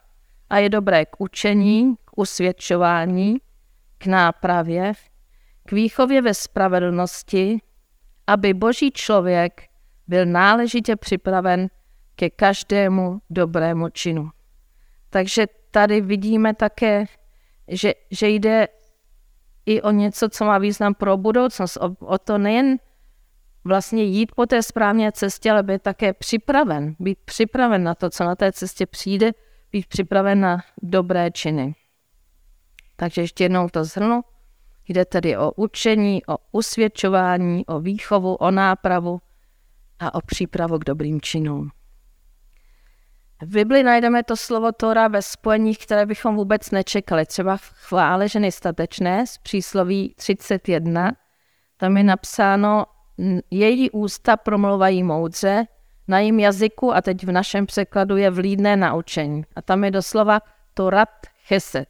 a 0.51 0.59
je 0.59 0.69
dobré 0.69 1.05
k 1.05 1.21
učení, 1.21 1.97
k 2.05 2.19
usvědčování, 2.19 3.37
k 3.99 4.07
nápravě, 4.07 4.93
k 5.65 5.73
výchově 5.73 6.23
ve 6.23 6.35
spravedlnosti, 6.35 7.59
aby 8.27 8.55
boží 8.55 8.91
člověk 8.91 9.63
byl 10.07 10.27
náležitě 10.27 10.97
připraven 10.97 11.69
ke 12.15 12.31
každému 12.31 13.19
dobrému 13.31 13.89
činu. 13.89 14.31
Takže 15.11 15.47
tady 15.71 16.01
vidíme 16.01 16.55
také, 16.55 17.05
že, 17.69 17.95
že 18.11 18.29
jde 18.29 18.69
i 19.67 19.83
o 19.83 19.91
něco, 19.91 20.29
co 20.29 20.45
má 20.45 20.59
význam 20.59 20.95
pro 20.95 21.17
budoucnost. 21.17 21.77
O, 21.77 22.07
o 22.07 22.19
to 22.19 22.39
nejen 22.39 22.77
vlastně 23.65 24.03
jít 24.03 24.35
po 24.35 24.47
té 24.47 24.63
správné 24.63 25.13
cestě, 25.13 25.51
ale 25.51 25.63
být 25.63 25.83
také 25.83 26.13
připraven. 26.13 26.95
Být 26.99 27.19
připraven 27.25 27.85
na 27.85 27.95
to, 27.95 28.11
co 28.11 28.25
na 28.25 28.35
té 28.35 28.53
cestě 28.53 28.87
přijde, 28.87 29.33
být 29.73 29.87
připraven 29.87 30.41
na 30.41 30.59
dobré 30.83 31.31
činy. 31.31 31.75
Takže 32.97 33.21
ještě 33.21 33.45
jednou 33.45 33.69
to 33.69 33.85
zhrnu. 33.85 34.21
Jde 34.89 35.05
tedy 35.05 35.37
o 35.37 35.53
učení, 35.53 36.27
o 36.27 36.37
usvědčování, 36.53 37.67
o 37.67 37.81
výchovu, 37.81 38.35
o 38.35 38.51
nápravu 38.51 39.21
a 39.99 40.15
o 40.15 40.21
přípravu 40.21 40.79
k 40.79 40.85
dobrým 40.85 41.21
činům. 41.21 41.71
V 43.43 43.47
Bibli 43.47 43.83
najdeme 43.83 44.23
to 44.23 44.37
slovo 44.37 44.73
Tora 44.73 45.09
ve 45.09 45.23
spojeních, 45.23 45.79
které 45.79 46.07
bychom 46.07 46.37
vůbec 46.37 46.71
nečekali. 46.71 47.27
Třeba 47.27 47.57
v 47.57 47.63
chvále 47.63 48.29
ženy 48.29 48.53
statečné 48.53 49.27
z 49.27 49.39
přísloví 49.39 50.15
31. 50.17 51.13
Tam 51.77 51.97
je 51.97 52.05
napsáno, 52.05 52.87
její 53.51 53.91
ústa 53.91 54.37
promluvají 54.37 55.03
moudře, 55.03 55.67
na 56.09 56.19
jím 56.19 56.41
jazyku, 56.41 56.95
a 56.95 57.03
teď 57.03 57.25
v 57.25 57.33
našem 57.33 57.67
překladu 57.67 58.17
je 58.17 58.31
vlídné 58.31 58.77
naučení. 58.77 59.45
A 59.57 59.63
tam 59.63 59.85
je 59.85 59.91
doslova 59.91 60.41
Torat 60.75 61.09
Cheset 61.47 61.89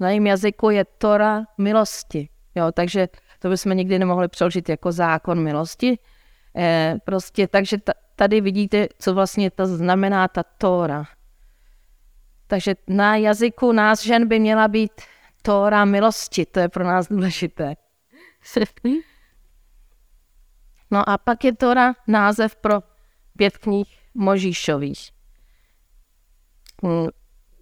na 0.00 0.08
jejím 0.08 0.26
jazyku 0.26 0.70
je 0.70 0.84
Tora 0.84 1.44
milosti. 1.58 2.28
Jo, 2.54 2.72
takže 2.72 3.08
to 3.38 3.48
bychom 3.48 3.76
nikdy 3.76 3.98
nemohli 3.98 4.28
přeložit 4.28 4.68
jako 4.68 4.92
zákon 4.92 5.42
milosti. 5.42 5.98
E, 6.58 6.96
prostě, 7.04 7.48
takže 7.48 7.76
tady 8.16 8.40
vidíte, 8.40 8.88
co 8.98 9.14
vlastně 9.14 9.50
to 9.50 9.66
znamená 9.66 10.28
ta 10.28 10.42
Tora. 10.42 11.04
Takže 12.46 12.74
na 12.86 13.16
jazyku 13.16 13.72
nás 13.72 14.04
žen 14.04 14.28
by 14.28 14.40
měla 14.40 14.68
být 14.68 14.92
Tora 15.42 15.84
milosti, 15.84 16.46
to 16.46 16.60
je 16.60 16.68
pro 16.68 16.84
nás 16.84 17.08
důležité. 17.08 17.74
No 20.90 21.08
a 21.08 21.18
pak 21.18 21.44
je 21.44 21.56
Tora 21.56 21.94
název 22.06 22.56
pro 22.56 22.80
pět 23.36 23.58
knih 23.58 23.86
Možíšových. 24.14 25.10
Hmm, 26.82 27.08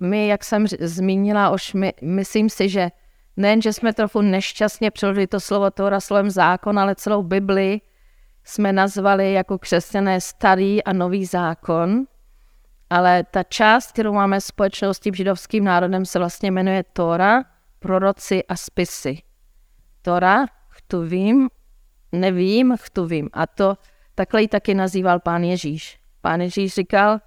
my, 0.00 0.28
jak 0.28 0.44
jsem 0.44 0.66
zmínila, 0.80 1.50
už 1.50 1.74
my, 1.74 1.92
myslím 2.02 2.50
si, 2.50 2.68
že 2.68 2.88
nejen, 3.36 3.62
že 3.62 3.72
jsme 3.72 3.92
trochu 3.92 4.20
nešťastně 4.20 4.90
přeložili 4.90 5.26
to 5.26 5.40
slovo 5.40 5.70
Tora 5.70 6.00
slovem 6.00 6.30
zákon, 6.30 6.78
ale 6.78 6.94
celou 6.94 7.22
Bibli 7.22 7.80
jsme 8.46 8.72
nazvali 8.72 9.32
jako 9.32 9.58
křesťané 9.58 10.20
starý 10.20 10.84
a 10.84 10.92
nový 10.92 11.24
zákon. 11.24 12.04
Ale 12.90 13.24
ta 13.30 13.42
část, 13.42 13.92
kterou 13.92 14.12
máme 14.12 14.40
společnou 14.40 14.94
s 14.94 15.00
tím 15.00 15.14
židovským 15.14 15.64
národem, 15.64 16.04
se 16.04 16.18
vlastně 16.18 16.50
jmenuje 16.50 16.84
Tora, 16.92 17.44
proroci 17.78 18.44
a 18.44 18.56
spisy. 18.56 19.22
Tora, 20.02 20.46
vím, 21.04 21.48
nevím, 22.12 22.74
vím. 23.06 23.28
A 23.32 23.46
to 23.46 23.76
takhle 24.14 24.42
ji 24.42 24.48
taky 24.48 24.74
nazýval 24.74 25.20
pán 25.20 25.44
Ježíš. 25.44 25.98
Pán 26.20 26.40
Ježíš 26.40 26.74
říkal, 26.74 27.18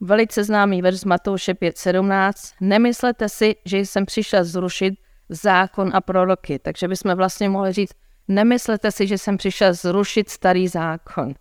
Velice 0.00 0.44
známý 0.44 0.82
verš 0.82 1.00
z 1.00 1.04
Matouše 1.04 1.52
5.17. 1.52 2.54
Nemyslete 2.60 3.28
si, 3.28 3.54
že 3.64 3.78
jsem 3.78 4.06
přišel 4.06 4.44
zrušit 4.44 4.94
zákon 5.28 5.90
a 5.94 6.00
proroky. 6.00 6.58
Takže 6.58 6.88
bychom 6.88 7.14
vlastně 7.14 7.48
mohli 7.48 7.72
říct, 7.72 7.92
nemyslete 8.28 8.92
si, 8.92 9.06
že 9.06 9.18
jsem 9.18 9.36
přišel 9.36 9.74
zrušit 9.74 10.30
starý 10.30 10.68
zákon. 10.68 11.34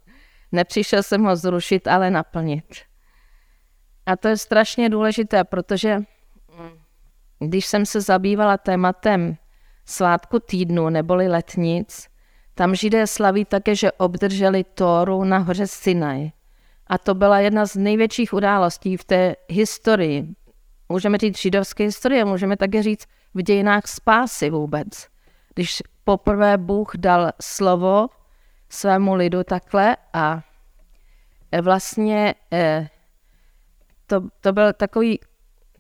Nepřišel 0.52 1.04
jsem 1.04 1.24
ho 1.24 1.36
zrušit, 1.36 1.88
ale 1.88 2.12
naplnit. 2.12 2.66
A 4.06 4.16
to 4.16 4.28
je 4.28 4.38
strašně 4.38 4.90
důležité, 4.90 5.44
protože 5.44 6.00
když 7.40 7.66
jsem 7.66 7.86
se 7.86 8.02
zabývala 8.02 8.58
tématem 8.58 9.38
svátku 9.86 10.40
týdnu 10.40 10.90
neboli 10.90 11.28
letnic, 11.28 12.08
tam 12.54 12.76
židé 12.76 13.08
slaví 13.08 13.46
také, 13.46 13.76
že 13.76 13.92
obdrželi 13.92 14.64
Tóru 14.64 15.24
na 15.24 15.38
hoře 15.38 15.68
Sinaj. 15.68 16.32
A 16.88 16.98
to 16.98 17.16
byla 17.16 17.40
jedna 17.40 17.66
z 17.66 17.76
největších 17.76 18.34
událostí 18.34 18.98
v 18.98 19.04
té 19.04 19.36
historii. 19.50 20.28
Můžeme 20.90 21.18
říct 21.18 21.38
židovské 21.40 21.84
historie, 21.84 22.26
můžeme 22.26 22.58
také 22.58 22.84
říct 22.84 23.06
v 23.34 23.42
dějinách 23.42 23.88
spásy 23.88 24.50
vůbec. 24.50 25.08
Když 25.58 25.84
poprvé 26.04 26.58
Bůh 26.58 26.92
dal 26.98 27.32
slovo 27.42 28.08
svému 28.70 29.16
lidu 29.16 29.44
takhle 29.44 29.98
a 30.14 30.42
vlastně 31.62 32.36
eh, 32.54 32.90
to, 34.08 34.22
to 34.42 34.54
byl 34.54 34.74
takový, 34.74 35.20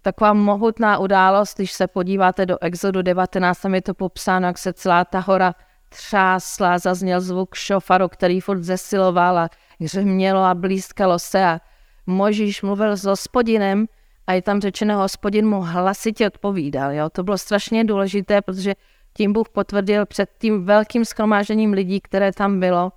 taková 0.01 0.33
mohutná 0.33 0.97
událost, 0.97 1.57
když 1.57 1.71
se 1.71 1.87
podíváte 1.87 2.45
do 2.45 2.57
Exodu 2.63 3.01
19, 3.01 3.59
tam 3.59 3.75
je 3.75 3.81
to 3.81 3.93
popsáno, 3.93 4.47
jak 4.47 4.57
se 4.57 4.73
celá 4.73 5.05
ta 5.05 5.19
hora 5.19 5.55
třásla, 5.89 6.77
zazněl 6.77 7.21
zvuk 7.21 7.55
šofaru, 7.55 8.09
který 8.09 8.41
furt 8.41 8.63
zesiloval 8.63 9.37
a 9.37 9.49
hřmělo 9.81 10.43
a 10.43 10.55
blízkalo 10.55 11.19
se 11.19 11.45
a 11.45 11.59
Možíš 12.07 12.61
mluvil 12.61 12.97
s 12.97 13.03
hospodinem 13.03 13.85
a 14.27 14.33
je 14.33 14.41
tam 14.41 14.61
řečeno, 14.61 14.97
hospodin 14.97 15.49
mu 15.49 15.61
hlasitě 15.61 16.27
odpovídal. 16.27 16.91
Jo? 16.91 17.09
To 17.09 17.23
bylo 17.23 17.37
strašně 17.37 17.83
důležité, 17.83 18.41
protože 18.41 18.75
tím 19.17 19.33
Bůh 19.33 19.49
potvrdil 19.49 20.05
před 20.05 20.29
tím 20.37 20.65
velkým 20.65 21.05
schromážením 21.05 21.73
lidí, 21.73 22.01
které 22.01 22.31
tam 22.31 22.59
bylo, 22.59 22.91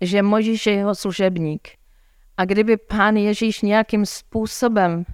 že 0.00 0.22
Možíš 0.22 0.66
je 0.66 0.72
jeho 0.72 0.94
služebník. 0.94 1.68
A 2.36 2.44
kdyby 2.44 2.76
pán 2.76 3.16
Ježíš 3.16 3.62
nějakým 3.62 4.06
způsobem 4.06 5.04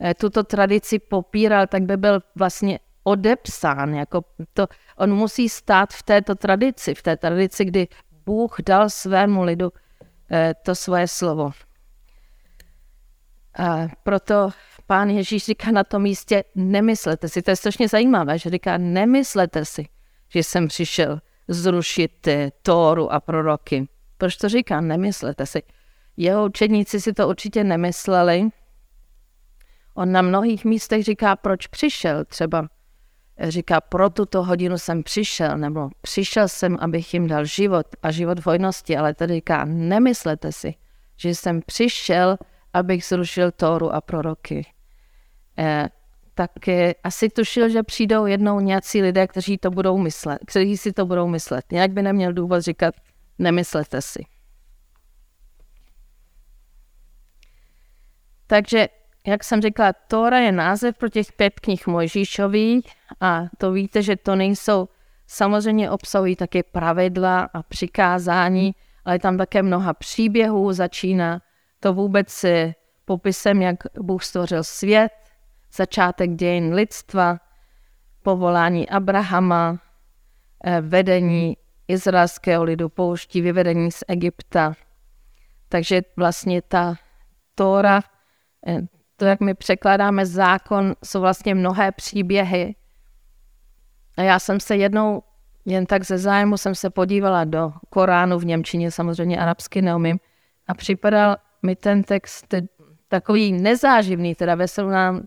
eh, 0.00 0.14
tuto 0.14 0.44
tradici 0.44 0.98
popíral, 0.98 1.66
tak 1.66 1.82
by 1.82 1.96
byl 1.96 2.20
vlastně 2.36 2.78
odepsán. 3.02 3.94
Jako 3.94 4.24
to, 4.52 4.66
on 4.96 5.12
musí 5.12 5.48
stát 5.48 5.92
v 5.92 6.02
této 6.02 6.34
tradici, 6.34 6.94
v 6.94 7.02
té 7.02 7.16
tradici, 7.16 7.64
kdy 7.64 7.88
Bůh 8.26 8.56
dal 8.66 8.90
svému 8.90 9.42
lidu 9.42 9.72
eh, 10.30 10.54
to 10.62 10.74
svoje 10.74 11.08
slovo. 11.08 11.50
A 13.58 13.86
proto 14.02 14.50
pán 14.86 15.10
Ježíš 15.10 15.44
říká 15.44 15.70
na 15.70 15.84
tom 15.84 16.02
místě, 16.02 16.44
nemyslete 16.54 17.28
si, 17.28 17.42
to 17.42 17.50
je 17.50 17.56
strašně 17.56 17.88
zajímavé, 17.88 18.38
že 18.38 18.50
říká, 18.50 18.78
nemyslete 18.78 19.64
si, 19.64 19.88
že 20.28 20.42
jsem 20.42 20.68
přišel 20.68 21.20
zrušit 21.48 22.28
eh, 22.28 22.50
Tóru 22.62 23.12
a 23.12 23.20
proroky. 23.20 23.88
Proč 24.18 24.36
to 24.36 24.48
říká? 24.48 24.80
Nemyslete 24.80 25.46
si. 25.46 25.62
Jeho 26.16 26.46
učedníci 26.46 27.00
si 27.00 27.12
to 27.12 27.28
určitě 27.28 27.64
nemysleli. 27.64 28.48
On 29.94 30.12
na 30.12 30.22
mnohých 30.22 30.64
místech 30.64 31.04
říká, 31.04 31.36
proč 31.36 31.66
přišel. 31.66 32.24
Třeba 32.24 32.68
říká, 33.40 33.80
pro 33.80 34.10
tuto 34.10 34.44
hodinu 34.44 34.78
jsem 34.78 35.02
přišel, 35.02 35.58
nebo 35.58 35.90
přišel 36.00 36.48
jsem, 36.48 36.78
abych 36.80 37.14
jim 37.14 37.26
dal 37.26 37.44
život 37.44 37.86
a 38.02 38.10
život 38.10 38.40
v 38.40 38.46
hojnosti, 38.46 38.96
ale 38.96 39.14
tady 39.14 39.34
říká, 39.34 39.64
nemyslete 39.64 40.52
si, 40.52 40.74
že 41.16 41.28
jsem 41.28 41.60
přišel, 41.66 42.36
abych 42.72 43.04
zrušil 43.04 43.50
Tóru 43.50 43.94
a 43.94 44.00
proroky. 44.00 44.73
Eh, 45.58 45.88
tak 46.34 46.50
asi 47.04 47.28
tušil, 47.28 47.68
že 47.68 47.82
přijdou 47.82 48.26
jednou 48.26 48.60
nějací 48.60 49.02
lidé, 49.02 49.26
kteří 49.26 49.58
to 49.58 49.70
budou 49.70 49.98
myslet, 49.98 50.38
kteří 50.46 50.76
si 50.76 50.92
to 50.92 51.06
budou 51.06 51.28
myslet. 51.28 51.64
Nějak 51.72 51.90
by 51.90 52.02
neměl 52.02 52.32
důvod 52.32 52.60
říkat, 52.60 52.94
nemyslete 53.38 54.02
si. 54.02 54.24
Takže, 58.46 58.88
jak 59.26 59.44
jsem 59.44 59.62
řekla, 59.62 59.92
Tóra 59.92 60.38
je 60.38 60.52
název 60.52 60.98
pro 60.98 61.08
těch 61.08 61.32
pět 61.32 61.60
knih 61.60 61.86
Mojžíšových 61.86 62.86
a 63.20 63.42
to 63.58 63.72
víte, 63.72 64.02
že 64.02 64.16
to 64.16 64.36
nejsou, 64.36 64.88
samozřejmě 65.26 65.90
obsahují 65.90 66.36
také 66.36 66.62
pravidla 66.62 67.48
a 67.54 67.62
přikázání, 67.62 68.74
ale 69.04 69.18
tam 69.18 69.38
také 69.38 69.62
mnoha 69.62 69.94
příběhů, 69.94 70.72
začíná 70.72 71.40
to 71.80 71.92
vůbec 71.92 72.44
popisem, 73.04 73.62
jak 73.62 73.76
Bůh 74.00 74.24
stvořil 74.24 74.64
svět, 74.64 75.12
začátek 75.76 76.30
dějin 76.30 76.74
lidstva, 76.74 77.38
povolání 78.22 78.88
Abrahama, 78.88 79.78
eh, 80.64 80.80
vedení 80.80 81.56
izraelského 81.88 82.64
lidu 82.64 82.88
pouští, 82.88 83.40
vyvedení 83.40 83.92
z 83.92 84.04
Egypta. 84.08 84.72
Takže 85.68 86.02
vlastně 86.16 86.62
ta 86.62 86.94
Tóra, 87.54 88.00
eh, 88.66 88.80
to, 89.16 89.24
jak 89.24 89.40
my 89.40 89.54
překládáme 89.54 90.26
zákon, 90.26 90.94
jsou 91.04 91.20
vlastně 91.20 91.54
mnohé 91.54 91.92
příběhy. 91.92 92.74
A 94.16 94.22
já 94.22 94.38
jsem 94.38 94.60
se 94.60 94.76
jednou, 94.76 95.22
jen 95.64 95.86
tak 95.86 96.04
ze 96.04 96.18
zájmu, 96.18 96.56
jsem 96.56 96.74
se 96.74 96.90
podívala 96.90 97.44
do 97.44 97.72
Koránu 97.90 98.38
v 98.38 98.44
Němčině, 98.44 98.90
samozřejmě 98.90 99.38
arabsky 99.38 99.82
neumím, 99.82 100.18
a 100.66 100.74
připadal 100.74 101.36
mi 101.62 101.76
ten 101.76 102.02
text 102.02 102.54
takový 103.08 103.52
nezáživný, 103.52 104.34
teda 104.34 104.54
ve 104.54 104.68
srovnání 104.68 105.20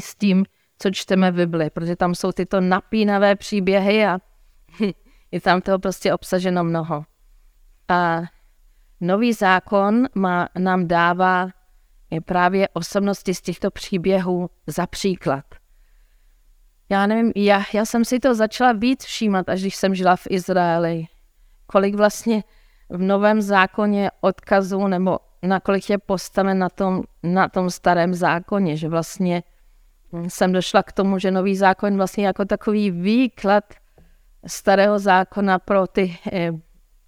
s 0.00 0.14
tím, 0.14 0.44
co 0.78 0.90
čteme 0.90 1.32
v 1.32 1.34
Bibli, 1.34 1.70
protože 1.70 1.96
tam 1.96 2.14
jsou 2.14 2.32
tyto 2.32 2.60
napínavé 2.60 3.36
příběhy 3.36 4.06
a 4.06 4.18
je 5.30 5.40
tam 5.40 5.60
toho 5.60 5.78
prostě 5.78 6.14
obsaženo 6.14 6.64
mnoho. 6.64 7.04
A 7.88 8.22
nový 9.00 9.32
zákon 9.32 10.06
má, 10.14 10.48
nám 10.58 10.88
dává 10.88 11.48
právě 12.24 12.68
osobnosti 12.68 13.34
z 13.34 13.40
těchto 13.40 13.70
příběhů 13.70 14.50
za 14.66 14.86
příklad. 14.86 15.44
Já 16.88 17.06
nevím, 17.06 17.32
já, 17.36 17.62
já 17.74 17.86
jsem 17.86 18.04
si 18.04 18.18
to 18.18 18.34
začala 18.34 18.72
víc 18.72 19.04
všímat, 19.04 19.48
až 19.48 19.60
když 19.60 19.76
jsem 19.76 19.94
žila 19.94 20.16
v 20.16 20.26
Izraeli. 20.30 21.04
Kolik 21.66 21.94
vlastně 21.94 22.44
v 22.88 22.98
Novém 22.98 23.42
zákoně 23.42 24.10
odkazů 24.20 24.86
nebo 24.88 25.18
nakolik 25.42 25.90
je 25.90 25.98
postaven 25.98 26.58
na 26.58 26.68
tom, 26.68 27.02
na 27.22 27.48
tom 27.48 27.70
starém 27.70 28.14
zákoně, 28.14 28.76
že 28.76 28.88
vlastně 28.88 29.42
jsem 30.28 30.52
došla 30.52 30.82
k 30.82 30.92
tomu, 30.92 31.18
že 31.18 31.30
nový 31.30 31.56
zákon 31.56 31.96
vlastně 31.96 32.26
jako 32.26 32.44
takový 32.44 32.90
výklad 32.90 33.64
starého 34.46 34.98
zákona 34.98 35.58
pro 35.58 35.86
ty 35.86 36.18
eh, 36.32 36.50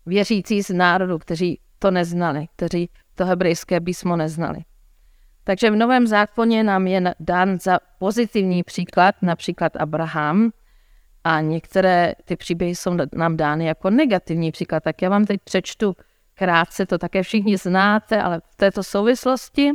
věřící 0.07 0.63
z 0.63 0.71
národu, 0.71 1.19
kteří 1.19 1.61
to 1.79 1.91
neznali, 1.91 2.47
kteří 2.57 2.91
to 3.15 3.25
hebrejské 3.25 3.81
písmo 3.81 4.17
neznali. 4.17 4.59
Takže 5.45 5.71
v 5.71 5.77
Novém 5.77 6.07
zákoně 6.07 6.65
nám 6.65 6.87
je 6.87 7.15
dán 7.21 7.59
za 7.59 7.79
pozitivní 7.99 8.63
příklad, 8.63 9.15
například 9.23 9.77
Abraham, 9.77 10.51
a 11.25 11.41
některé 11.41 12.13
ty 12.25 12.37
příběhy 12.37 12.75
jsou 12.75 12.97
nám 13.15 13.37
dány 13.37 13.67
jako 13.67 13.91
negativní 13.91 14.53
příklad. 14.53 14.83
Tak 14.83 15.03
já 15.03 15.09
vám 15.09 15.25
teď 15.25 15.41
přečtu 15.45 15.97
krátce, 16.35 16.87
to 16.87 16.99
také 16.99 17.23
všichni 17.23 17.57
znáte, 17.57 18.23
ale 18.23 18.41
v 18.51 18.57
této 18.57 18.83
souvislosti 18.83 19.71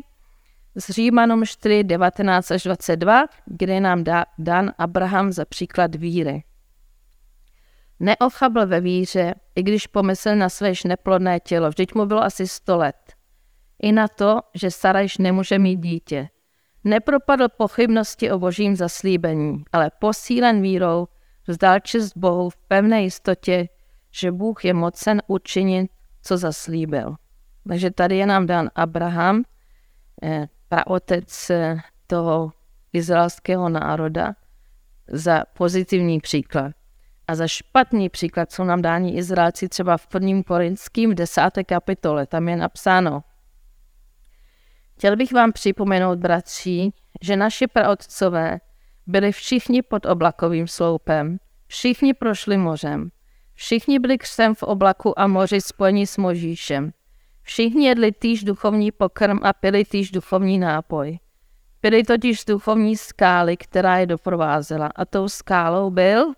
s 0.76 0.90
Římanům 0.90 1.46
4, 1.46 1.84
19 1.84 2.52
až 2.52 2.64
22, 2.64 3.26
kde 3.46 3.80
nám 3.80 4.04
dá, 4.04 4.26
dan 4.38 4.72
Abraham 4.78 5.32
za 5.32 5.46
příklad 5.46 5.96
víry. 5.96 6.44
Neochabl 8.00 8.66
ve 8.66 8.82
víře, 8.82 9.36
i 9.56 9.64
když 9.64 9.88
pomyslel 9.88 10.36
na 10.36 10.50
své 10.50 10.74
neplodné 10.86 11.40
tělo, 11.40 11.70
vždyť 11.70 11.94
mu 11.94 12.06
bylo 12.06 12.24
asi 12.24 12.48
100 12.48 12.78
let. 12.78 12.96
I 13.82 13.92
na 13.92 14.08
to, 14.08 14.40
že 14.54 14.72
Sara 14.72 15.00
již 15.00 15.18
nemůže 15.18 15.60
mít 15.60 15.80
dítě. 15.80 16.30
Nepropadl 16.84 17.50
pochybnosti 17.58 18.32
o 18.32 18.40
božím 18.40 18.76
zaslíbení, 18.76 19.64
ale 19.74 19.92
posílen 20.00 20.62
vírou 20.62 21.08
vzdal 21.48 21.80
čest 21.80 22.18
Bohu 22.18 22.50
v 22.50 22.58
pevné 22.58 23.04
jistotě, 23.04 23.68
že 24.12 24.32
Bůh 24.32 24.66
je 24.66 24.74
mocen 24.74 25.22
učinit, 25.28 25.92
co 26.22 26.38
zaslíbil. 26.38 27.16
Takže 27.68 27.92
tady 27.92 28.18
je 28.18 28.26
nám 28.26 28.46
dán 28.46 28.70
Abraham, 28.76 29.44
eh, 30.24 30.48
praotec 30.72 31.50
eh, 31.50 31.78
toho 32.08 32.52
izraelského 32.94 33.70
národa, 33.70 34.34
za 35.08 35.44
pozitivní 35.58 36.20
příklad. 36.20 36.72
A 37.28 37.36
za 37.36 37.48
špatný 37.48 38.10
příklad 38.10 38.52
jsou 38.52 38.64
nám 38.64 38.82
dáni 38.82 39.18
Izraelci 39.18 39.70
třeba 39.70 39.98
v 39.98 40.08
prvním 40.08 40.44
korinským 40.44 41.12
v 41.12 41.16
desáté 41.16 41.64
kapitole. 41.64 42.28
Tam 42.28 42.50
je 42.50 42.56
napsáno, 42.56 43.24
Chtěl 45.02 45.16
bych 45.16 45.34
vám 45.34 45.52
připomenout, 45.52 46.20
bratři, 46.20 46.90
že 47.22 47.36
naši 47.38 47.68
praotcové 47.68 48.60
byli 49.08 49.32
všichni 49.32 49.82
pod 49.82 50.06
oblakovým 50.06 50.68
sloupem, 50.68 51.38
všichni 51.68 52.14
prošli 52.14 52.58
mořem, 52.58 53.10
všichni 53.54 54.00
byli 54.00 54.18
křtem 54.18 54.56
v 54.56 54.64
oblaku 54.64 55.20
a 55.20 55.28
moři 55.28 55.62
spojeni 55.62 56.08
s 56.08 56.18
Možíšem. 56.18 56.92
Všichni 57.44 57.88
jedli 57.88 58.12
týž 58.12 58.44
duchovní 58.44 58.92
pokrm 58.92 59.40
a 59.44 59.54
pili 59.54 59.86
týž 59.86 60.12
duchovní 60.12 60.60
nápoj. 60.60 61.20
Pili 61.82 62.04
totiž 62.04 62.42
z 62.42 62.46
duchovní 62.46 62.98
skály, 62.98 63.58
která 63.58 63.98
je 63.98 64.06
doprovázela. 64.06 64.90
A 64.96 65.06
tou 65.06 65.30
skálou 65.30 65.90
byl 65.90 66.34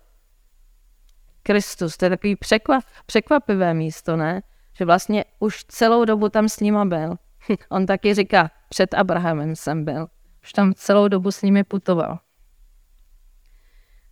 Kristus. 1.42 1.96
To 1.96 2.04
je 2.04 2.10
takový 2.10 2.36
překvap, 2.36 2.84
překvapivé 3.06 3.74
místo, 3.74 4.16
ne? 4.16 4.42
Že 4.76 4.84
vlastně 4.84 5.24
už 5.38 5.64
celou 5.64 6.04
dobu 6.04 6.28
tam 6.28 6.48
s 6.48 6.60
nima 6.60 6.84
byl. 6.84 7.14
On 7.68 7.86
taky 7.86 8.14
říká, 8.14 8.50
před 8.68 8.94
Abrahamem 8.94 9.56
jsem 9.56 9.84
byl. 9.84 10.06
Už 10.42 10.52
tam 10.52 10.74
celou 10.74 11.08
dobu 11.08 11.30
s 11.30 11.42
nimi 11.42 11.64
putoval. 11.64 12.18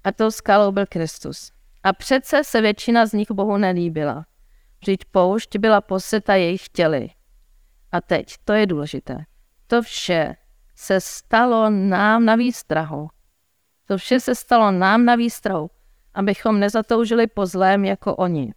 A 0.04 0.12
tou 0.12 0.30
skalou 0.30 0.72
byl 0.72 0.86
Kristus. 0.86 1.52
A 1.82 1.92
přece 1.92 2.44
se 2.44 2.60
většina 2.60 3.06
z 3.06 3.12
nich 3.12 3.30
Bohu 3.30 3.56
nelíbila. 3.56 4.24
Vždyť 4.82 5.04
poušť 5.04 5.58
byla 5.58 5.80
poseta 5.80 6.34
jejich 6.34 6.68
těly. 6.68 7.10
A 7.92 8.00
teď, 8.00 8.34
to 8.44 8.52
je 8.52 8.66
důležité. 8.66 9.24
To 9.66 9.82
vše 9.82 10.36
se 10.74 11.00
stalo 11.00 11.70
nám 11.70 12.24
na 12.24 12.36
výstrahu. 12.36 13.08
To 13.86 13.98
vše 13.98 14.20
se 14.20 14.34
stalo 14.34 14.70
nám 14.70 15.04
na 15.04 15.14
výstrahu, 15.14 15.70
abychom 16.14 16.60
nezatoužili 16.60 17.26
po 17.26 17.46
zlém 17.46 17.84
jako 17.84 18.16
oni. 18.16 18.54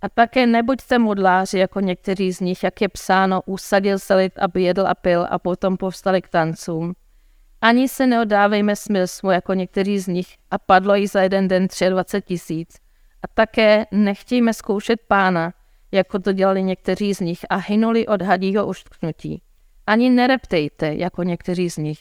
A 0.00 0.08
také 0.08 0.46
nebuďte 0.46 0.98
modláři 0.98 1.58
jako 1.58 1.80
někteří 1.80 2.32
z 2.32 2.40
nich, 2.40 2.64
jak 2.64 2.80
je 2.80 2.88
psáno, 2.88 3.42
usadil 3.46 3.98
se 3.98 4.14
lid, 4.14 4.38
aby 4.38 4.62
jedl 4.62 4.86
a 4.86 4.94
pil 4.94 5.26
a 5.30 5.38
potom 5.38 5.76
povstali 5.76 6.22
k 6.22 6.28
tancům. 6.28 6.94
Ani 7.60 7.88
se 7.88 8.06
neodávejme 8.06 8.76
smyslu 8.76 9.30
jako 9.30 9.54
někteří 9.54 9.98
z 9.98 10.06
nich 10.06 10.36
a 10.50 10.58
padlo 10.58 10.94
jí 10.94 11.06
za 11.06 11.22
jeden 11.22 11.48
den 11.48 11.66
23 11.88 12.26
tisíc. 12.26 12.87
A 13.22 13.28
také 13.34 13.86
nechtějme 13.90 14.54
zkoušet 14.54 15.00
pána, 15.08 15.52
jako 15.92 16.18
to 16.18 16.32
dělali 16.32 16.62
někteří 16.62 17.14
z 17.14 17.20
nich 17.20 17.40
a 17.50 17.56
hynuli 17.56 18.06
od 18.06 18.22
hadího 18.22 18.66
uštknutí. 18.66 19.42
Ani 19.86 20.10
nereptejte, 20.10 20.94
jako 20.94 21.22
někteří 21.22 21.70
z 21.70 21.76
nich, 21.76 21.98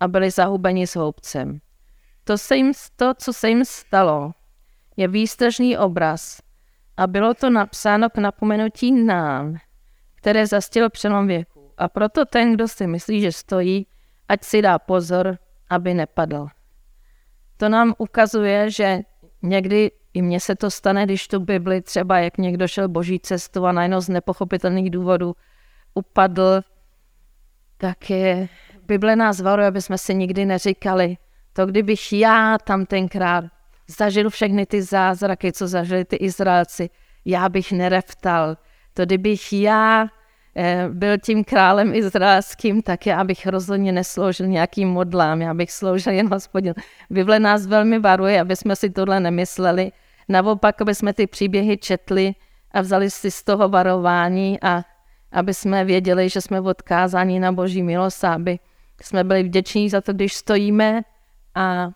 a 0.00 0.08
byli 0.08 0.30
zahubeni 0.30 0.86
s 0.86 0.96
houbcem. 0.96 1.60
To, 2.24 2.38
se 2.38 2.56
jim, 2.56 2.72
to, 2.96 3.14
co 3.14 3.32
se 3.32 3.48
jim 3.48 3.64
stalo, 3.64 4.32
je 4.96 5.08
výstražný 5.08 5.78
obraz 5.78 6.40
a 6.96 7.06
bylo 7.06 7.34
to 7.34 7.50
napsáno 7.50 8.10
k 8.10 8.18
napomenutí 8.18 8.92
nám, 8.92 9.56
které 10.14 10.46
zastil 10.46 10.90
přelom 10.90 11.26
věku. 11.26 11.72
A 11.78 11.88
proto 11.88 12.24
ten, 12.24 12.52
kdo 12.54 12.68
si 12.68 12.86
myslí, 12.86 13.20
že 13.20 13.32
stojí, 13.32 13.86
ať 14.28 14.44
si 14.44 14.62
dá 14.62 14.78
pozor, 14.78 15.38
aby 15.70 15.94
nepadl. 15.94 16.46
To 17.56 17.68
nám 17.68 17.94
ukazuje, 17.98 18.70
že 18.70 19.00
někdy 19.42 19.90
i 20.14 20.22
mně 20.22 20.40
se 20.40 20.56
to 20.56 20.70
stane, 20.70 21.04
když 21.04 21.28
tu 21.28 21.40
Bibli 21.40 21.82
třeba, 21.82 22.18
jak 22.18 22.38
někdo 22.38 22.68
šel 22.68 22.88
boží 22.88 23.20
cestu 23.20 23.66
a 23.66 23.72
najednou 23.72 24.00
z 24.00 24.08
nepochopitelných 24.08 24.90
důvodů 24.90 25.34
upadl, 25.94 26.60
tak 27.76 28.10
je, 28.10 28.48
Bible 28.86 29.16
nás 29.16 29.40
varuje, 29.40 29.68
aby 29.68 29.82
jsme 29.82 29.98
si 29.98 30.14
nikdy 30.14 30.46
neříkali, 30.46 31.16
to 31.52 31.66
kdybych 31.66 32.12
já 32.12 32.58
tam 32.58 32.86
tenkrát 32.86 33.44
zažil 33.98 34.30
všechny 34.30 34.66
ty 34.66 34.82
zázraky, 34.82 35.52
co 35.52 35.68
zažili 35.68 36.04
ty 36.04 36.16
Izraelci, 36.16 36.90
já 37.24 37.48
bych 37.48 37.72
nereftal. 37.72 38.56
To 38.94 39.04
kdybych 39.04 39.52
já 39.52 40.08
byl 40.88 41.18
tím 41.18 41.44
králem 41.44 41.94
izraelským, 41.94 42.82
tak 42.82 43.06
já 43.06 43.24
bych 43.24 43.46
rozhodně 43.46 43.92
nesloužil 43.92 44.46
nějakým 44.46 44.88
modlám, 44.88 45.42
já 45.42 45.54
bych 45.54 45.72
sloužil 45.72 46.12
jen 46.12 46.28
hospodin. 46.28 46.74
Bible 47.10 47.40
nás 47.40 47.66
velmi 47.66 47.98
varuje, 47.98 48.40
aby 48.40 48.56
jsme 48.56 48.76
si 48.76 48.90
tohle 48.90 49.20
nemysleli. 49.20 49.92
Naopak, 50.28 50.82
aby 50.82 50.94
jsme 50.94 51.12
ty 51.12 51.26
příběhy 51.26 51.78
četli 51.78 52.32
a 52.70 52.80
vzali 52.80 53.10
si 53.10 53.30
z 53.30 53.42
toho 53.44 53.68
varování 53.68 54.58
a 54.62 54.82
aby 55.32 55.54
jsme 55.54 55.84
věděli, 55.84 56.28
že 56.28 56.40
jsme 56.40 56.60
odkázáni 56.60 57.40
na 57.40 57.52
boží 57.52 57.82
milost 57.82 58.24
aby 58.24 58.58
jsme 59.02 59.24
byli 59.24 59.42
vděční 59.42 59.90
za 59.90 60.00
to, 60.00 60.12
když 60.12 60.34
stojíme 60.34 61.02
a 61.54 61.90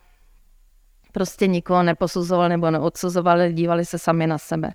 prostě 1.12 1.46
nikoho 1.46 1.82
neposuzovali 1.82 2.48
nebo 2.48 2.70
neodsuzovali, 2.70 3.52
dívali 3.52 3.84
se 3.84 3.98
sami 3.98 4.26
na 4.26 4.38
sebe. 4.38 4.72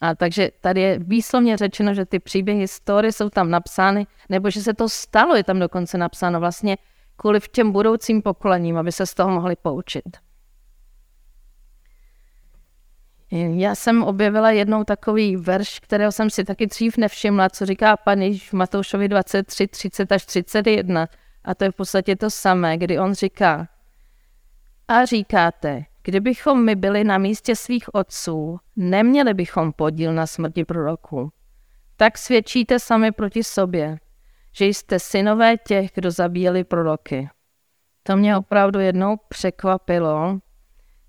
A 0.00 0.14
takže 0.14 0.50
tady 0.60 0.80
je 0.80 0.98
výslovně 0.98 1.56
řečeno, 1.56 1.94
že 1.94 2.04
ty 2.04 2.18
příběhy 2.18 2.68
story 2.68 3.12
jsou 3.12 3.30
tam 3.30 3.50
napsány, 3.50 4.06
nebo 4.28 4.50
že 4.50 4.62
se 4.62 4.74
to 4.74 4.88
stalo, 4.88 5.36
je 5.36 5.44
tam 5.44 5.58
dokonce 5.58 5.98
napsáno 5.98 6.40
vlastně 6.40 6.78
kvůli 7.16 7.40
v 7.40 7.48
těm 7.48 7.72
budoucím 7.72 8.22
pokolením, 8.22 8.76
aby 8.76 8.92
se 8.92 9.06
z 9.06 9.14
toho 9.14 9.30
mohli 9.30 9.56
poučit. 9.56 10.04
Já 13.32 13.74
jsem 13.74 14.02
objevila 14.02 14.50
jednou 14.50 14.84
takový 14.84 15.36
verš, 15.36 15.80
kterého 15.80 16.12
jsem 16.12 16.30
si 16.30 16.44
taky 16.44 16.66
dřív 16.66 16.96
nevšimla, 16.96 17.48
co 17.48 17.66
říká 17.66 17.96
pan 17.96 18.22
Ježíš 18.22 18.50
v 18.50 18.52
Matoušovi 18.52 19.08
23, 19.08 19.66
30 19.66 20.12
až 20.12 20.26
31. 20.26 21.08
A 21.44 21.54
to 21.54 21.64
je 21.64 21.70
v 21.70 21.74
podstatě 21.74 22.16
to 22.16 22.30
samé, 22.30 22.78
kdy 22.78 22.98
on 22.98 23.14
říká, 23.14 23.68
a 24.88 25.04
říkáte, 25.04 25.84
kdybychom 26.02 26.64
my 26.64 26.74
byli 26.74 27.04
na 27.04 27.18
místě 27.18 27.56
svých 27.56 27.94
otců, 27.94 28.58
neměli 28.76 29.34
bychom 29.34 29.72
podíl 29.72 30.12
na 30.12 30.26
smrti 30.26 30.64
proroku. 30.64 31.32
Tak 31.96 32.18
svědčíte 32.18 32.78
sami 32.78 33.12
proti 33.12 33.44
sobě, 33.44 33.98
že 34.52 34.66
jste 34.66 34.98
synové 34.98 35.56
těch, 35.56 35.90
kdo 35.94 36.10
zabíjeli 36.10 36.64
proroky. 36.64 37.28
To 38.02 38.16
mě 38.16 38.36
opravdu 38.36 38.80
jednou 38.80 39.16
překvapilo, 39.28 40.38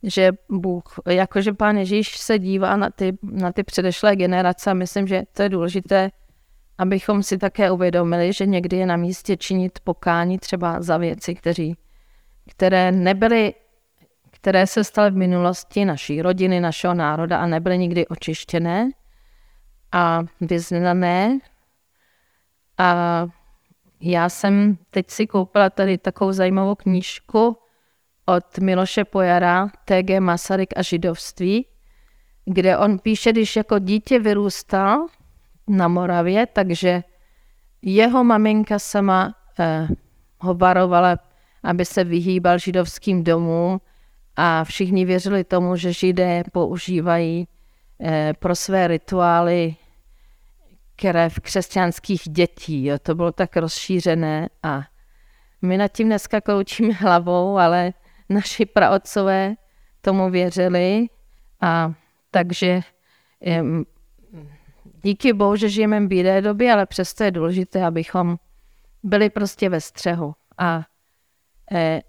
že 0.04 0.32
Bůh, 0.50 0.84
jakože 1.08 1.54
pán 1.54 1.78
Ježíš 1.78 2.18
se 2.18 2.40
dívá 2.40 2.76
na 2.76 2.90
ty, 2.90 3.18
na 3.22 3.52
ty 3.52 3.64
předešlé 3.64 4.16
generace 4.16 4.72
a 4.72 4.74
myslím, 4.74 5.08
že 5.08 5.24
to 5.34 5.42
je 5.44 5.50
důležité, 5.50 6.12
abychom 6.78 7.24
si 7.24 7.38
také 7.38 7.72
uvědomili, 7.72 8.34
že 8.34 8.46
někdy 8.46 8.78
je 8.78 8.86
na 8.86 8.98
místě 8.98 9.38
činit 9.38 9.80
pokání 9.80 10.40
třeba 10.40 10.82
za 10.82 10.98
věci, 10.98 11.36
kteří, 11.36 11.76
které 12.50 12.92
nebyly 12.92 13.54
které 14.42 14.68
se 14.68 14.84
staly 14.84 15.12
v 15.12 15.16
minulosti 15.16 15.86
naší 15.86 16.22
rodiny, 16.22 16.60
našeho 16.60 16.94
národa 16.94 17.38
a 17.38 17.46
nebyly 17.46 17.78
nikdy 17.78 18.08
očištěné 18.08 18.90
a 19.92 20.24
vyznané. 20.42 21.40
A 22.78 23.28
já 24.02 24.30
jsem 24.30 24.78
teď 24.90 25.10
si 25.10 25.28
koupila 25.28 25.70
tady 25.70 25.98
takovou 25.98 26.32
zajímavou 26.32 26.76
knížku 26.76 27.58
od 28.26 28.58
Miloše 28.58 29.06
Pojara, 29.06 29.70
TG 29.86 30.20
Masaryk 30.20 30.74
a 30.76 30.82
židovství, 30.82 31.68
kde 32.46 32.78
on 32.78 33.00
píše, 33.00 33.32
když 33.32 33.56
jako 33.56 33.80
dítě 33.80 34.20
vyrůstal 34.20 35.08
na 35.68 35.88
Moravě, 35.88 36.46
takže 36.46 37.04
jeho 37.82 38.24
maminka 38.24 38.80
sama 38.80 39.36
eh, 39.60 39.88
ho 40.40 40.54
varovala, 40.54 41.18
aby 41.64 41.86
se 41.86 42.04
vyhýbal 42.04 42.60
židovským 42.60 43.24
domům, 43.24 43.80
a 44.36 44.64
všichni 44.64 45.06
věřili 45.06 45.44
tomu, 45.44 45.76
že 45.76 45.94
židé 45.94 46.44
používají 46.52 47.48
eh, 48.02 48.34
pro 48.40 48.56
své 48.56 48.88
rituály 48.88 49.76
krev 50.96 51.40
křesťanských 51.40 52.22
dětí. 52.30 52.86
Jo. 52.86 53.00
To 53.00 53.16
bylo 53.16 53.32
tak 53.32 53.58
rozšířené 53.58 54.50
a 54.64 54.82
my 55.62 55.78
nad 55.78 55.88
tím 55.88 56.08
dneska 56.08 56.42
koučíme 56.42 56.94
hlavou, 56.94 57.58
ale 57.58 57.94
naši 58.30 58.66
praotcové 58.66 59.56
tomu 60.02 60.30
věřili 60.30 61.08
a 61.62 61.94
takže 62.32 62.82
díky 65.04 65.34
bohu, 65.34 65.56
že 65.56 65.70
žijeme 65.70 66.00
v 66.00 66.08
bílé 66.08 66.42
době, 66.42 66.74
ale 66.74 66.86
přesto 66.86 67.24
je 67.24 67.32
důležité, 67.32 67.86
abychom 67.86 68.38
byli 69.04 69.30
prostě 69.30 69.70
ve 69.70 69.82
střehu 69.82 70.34
a 70.58 70.84
eh, 71.72 72.02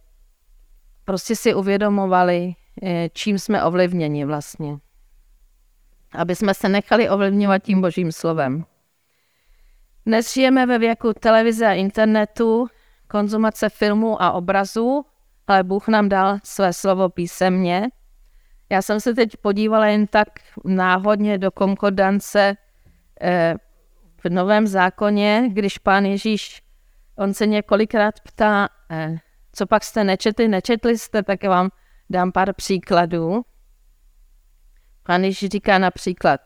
prostě 1.12 1.37
si 1.37 1.55
uvědomovali, 1.55 2.55
eh, 2.83 3.09
čím 3.12 3.38
jsme 3.38 3.64
ovlivněni 3.64 4.25
vlastně. 4.25 4.79
Aby 6.14 6.37
jsme 6.37 6.55
se 6.55 6.68
nechali 6.68 7.11
ovlivňovat 7.11 7.62
tím 7.62 7.81
božím 7.81 8.12
slovem. 8.12 8.64
Dnes 10.07 10.33
žijeme 10.33 10.66
ve 10.66 10.79
věku 10.79 11.12
televize 11.12 11.66
a 11.66 11.72
internetu, 11.72 12.66
konzumace 13.09 13.68
filmů 13.68 14.22
a 14.22 14.33
obrazů, 14.33 15.05
ale 15.46 15.62
Bůh 15.64 15.88
nám 15.88 16.09
dal 16.09 16.38
své 16.44 16.72
slovo 16.72 17.09
písemně. 17.09 17.88
Já 18.70 18.83
jsem 18.83 19.01
se 19.01 19.14
teď 19.14 19.37
podívala 19.37 19.87
jen 19.87 20.07
tak 20.07 20.29
náhodně 20.64 21.38
do 21.38 21.51
konkordance 21.51 22.57
eh, 23.20 23.55
v 24.25 24.29
Novém 24.31 24.66
zákoně, 24.66 25.48
když 25.53 25.79
pán 25.79 26.05
Ježíš, 26.05 26.62
on 27.16 27.35
se 27.35 27.46
několikrát 27.46 28.20
ptá, 28.20 28.68
eh, 28.90 29.18
co 29.52 29.66
pak 29.66 29.84
jste 29.84 30.04
nečetli, 30.04 30.48
nečetli 30.48 30.98
jste, 30.98 31.22
tak 31.22 31.44
vám 31.44 31.70
dám 32.10 32.32
pár 32.32 32.54
příkladů. 32.54 33.42
Pán 35.02 35.24
Ježíš 35.24 35.50
říká 35.50 35.78
například, 35.78 36.40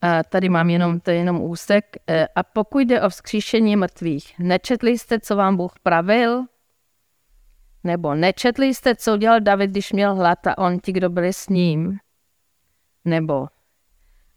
a 0.00 0.22
tady 0.22 0.48
mám 0.48 0.70
jenom, 0.70 1.00
to 1.00 1.10
je 1.10 1.16
jenom 1.16 1.42
úsek, 1.42 1.96
e, 2.08 2.26
a 2.26 2.42
pokud 2.42 2.78
jde 2.78 3.02
o 3.02 3.08
vzkříšení 3.08 3.76
mrtvých, 3.76 4.38
nečetli 4.38 4.98
jste, 4.98 5.20
co 5.20 5.36
vám 5.36 5.56
Bůh 5.56 5.72
pravil? 5.82 6.44
Nebo 7.84 8.14
nečetli 8.14 8.74
jste, 8.74 8.94
co 8.96 9.12
udělal 9.12 9.40
David, 9.40 9.70
když 9.70 9.92
měl 9.92 10.14
hlad 10.14 10.46
a 10.46 10.58
on 10.58 10.78
ti, 10.78 10.92
kdo 10.92 11.10
byli 11.10 11.32
s 11.32 11.48
ním? 11.48 11.98
Nebo 13.04 13.46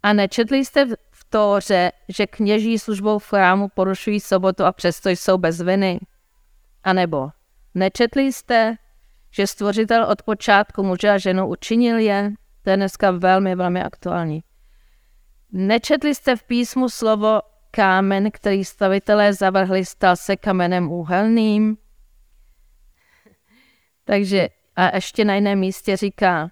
a 0.03 0.13
nečetli 0.13 0.65
jste 0.65 0.85
v 1.11 1.25
Tóře, 1.29 1.91
že 2.09 2.27
kněží 2.27 2.79
službou 2.79 3.19
v 3.19 3.27
chrámu 3.27 3.69
porušují 3.69 4.19
sobotu 4.19 4.65
a 4.65 4.71
přesto 4.71 5.09
jsou 5.09 5.37
bez 5.37 5.61
viny? 5.61 5.99
A 6.87 6.93
nebo 6.93 7.29
nečetli 7.75 8.33
jste, 8.33 8.75
že 9.31 9.47
stvořitel 9.47 10.03
od 10.03 10.21
počátku 10.21 10.83
muže 10.83 11.09
a 11.09 11.17
ženu 11.17 11.47
učinil 11.47 11.97
je? 11.97 12.33
To 12.61 12.69
je 12.69 12.75
dneska 12.75 13.11
velmi, 13.11 13.55
velmi 13.55 13.83
aktuální. 13.83 14.43
Nečetli 15.51 16.15
jste 16.15 16.35
v 16.35 16.43
písmu 16.43 16.89
slovo 16.89 17.41
kámen, 17.71 18.31
který 18.31 18.65
stavitelé 18.65 19.33
zavrhli, 19.33 19.85
stal 19.85 20.15
se 20.15 20.35
kamenem 20.35 20.91
úhelným? 20.91 21.77
Takže 24.03 24.47
a 24.75 24.95
ještě 24.95 25.25
na 25.25 25.35
jiném 25.35 25.59
místě 25.59 25.97
říká, 25.97 26.51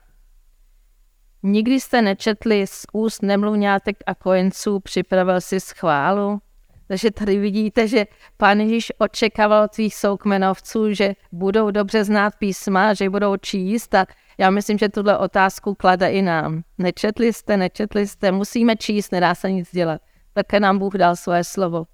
nikdy 1.43 1.80
jste 1.80 2.02
nečetli 2.02 2.67
z 2.67 2.86
úst 2.93 3.21
nemluvňátek 3.21 3.98
a 4.06 4.15
kojenců, 4.15 4.80
připravil 4.80 5.41
si 5.41 5.60
schválu? 5.60 6.41
Takže 6.88 7.12
tady 7.12 7.38
vidíte, 7.38 7.88
že 7.88 8.06
pán 8.38 8.60
Ježíš 8.60 8.91
očekával 8.98 9.63
od 9.63 9.74
svých 9.74 9.95
soukmenovců, 9.95 10.93
že 10.93 11.13
budou 11.32 11.71
dobře 11.71 12.04
znát 12.04 12.34
písma, 12.39 12.93
že 12.93 13.10
budou 13.10 13.38
číst 13.38 13.95
a 13.95 14.06
já 14.38 14.50
myslím, 14.50 14.78
že 14.78 14.89
tuhle 14.89 15.17
otázku 15.17 15.76
klade 15.76 16.12
i 16.12 16.21
nám. 16.21 16.63
Nečetli 16.78 17.34
jste, 17.34 17.58
nečetli 17.58 18.08
jste, 18.08 18.32
musíme 18.32 18.76
číst, 18.76 19.12
nedá 19.12 19.36
se 19.36 19.52
nic 19.52 19.71
dělat. 19.71 20.02
Také 20.34 20.60
nám 20.60 20.80
Bůh 20.80 20.93
dal 20.93 21.15
svoje 21.15 21.43
slovo. 21.43 21.86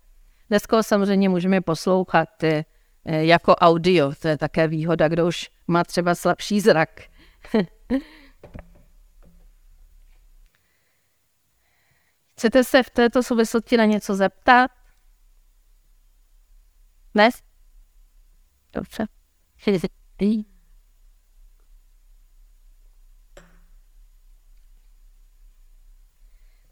Dneska 0.49 0.84
samozřejmě 0.84 1.30
můžeme 1.30 1.62
poslouchat 1.62 2.43
eh, 2.43 2.63
eh, 3.06 3.25
jako 3.25 3.56
audio, 3.56 4.12
to 4.21 4.27
je 4.27 4.38
také 4.38 4.67
výhoda, 4.67 5.08
kdo 5.08 5.27
už 5.27 5.49
má 5.67 5.84
třeba 5.84 6.15
slabší 6.15 6.60
zrak. 6.60 6.89
Chcete 12.41 12.63
se 12.63 12.84
v 12.84 12.89
této 12.89 13.23
souvislosti 13.23 13.77
na 13.77 13.86
něco 13.86 14.15
zeptat? 14.15 14.71
Dnes? 17.13 17.36
Dobře. 18.74 19.08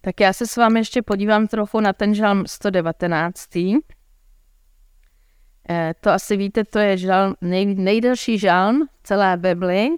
Tak 0.01 0.19
já 0.19 0.33
se 0.33 0.47
s 0.47 0.57
vámi 0.57 0.79
ještě 0.79 1.01
podívám 1.01 1.47
trochu 1.47 1.79
na 1.79 1.93
ten 1.93 2.15
žalm 2.15 2.47
119. 2.47 3.49
Eh, 5.69 5.93
to 5.99 6.09
asi 6.09 6.37
víte, 6.37 6.63
to 6.63 6.79
je 6.79 6.97
žalm, 6.97 7.35
nej, 7.41 7.65
nejdelší 7.65 8.39
žalm 8.39 8.87
celé 9.03 9.37
Bibli 9.37 9.89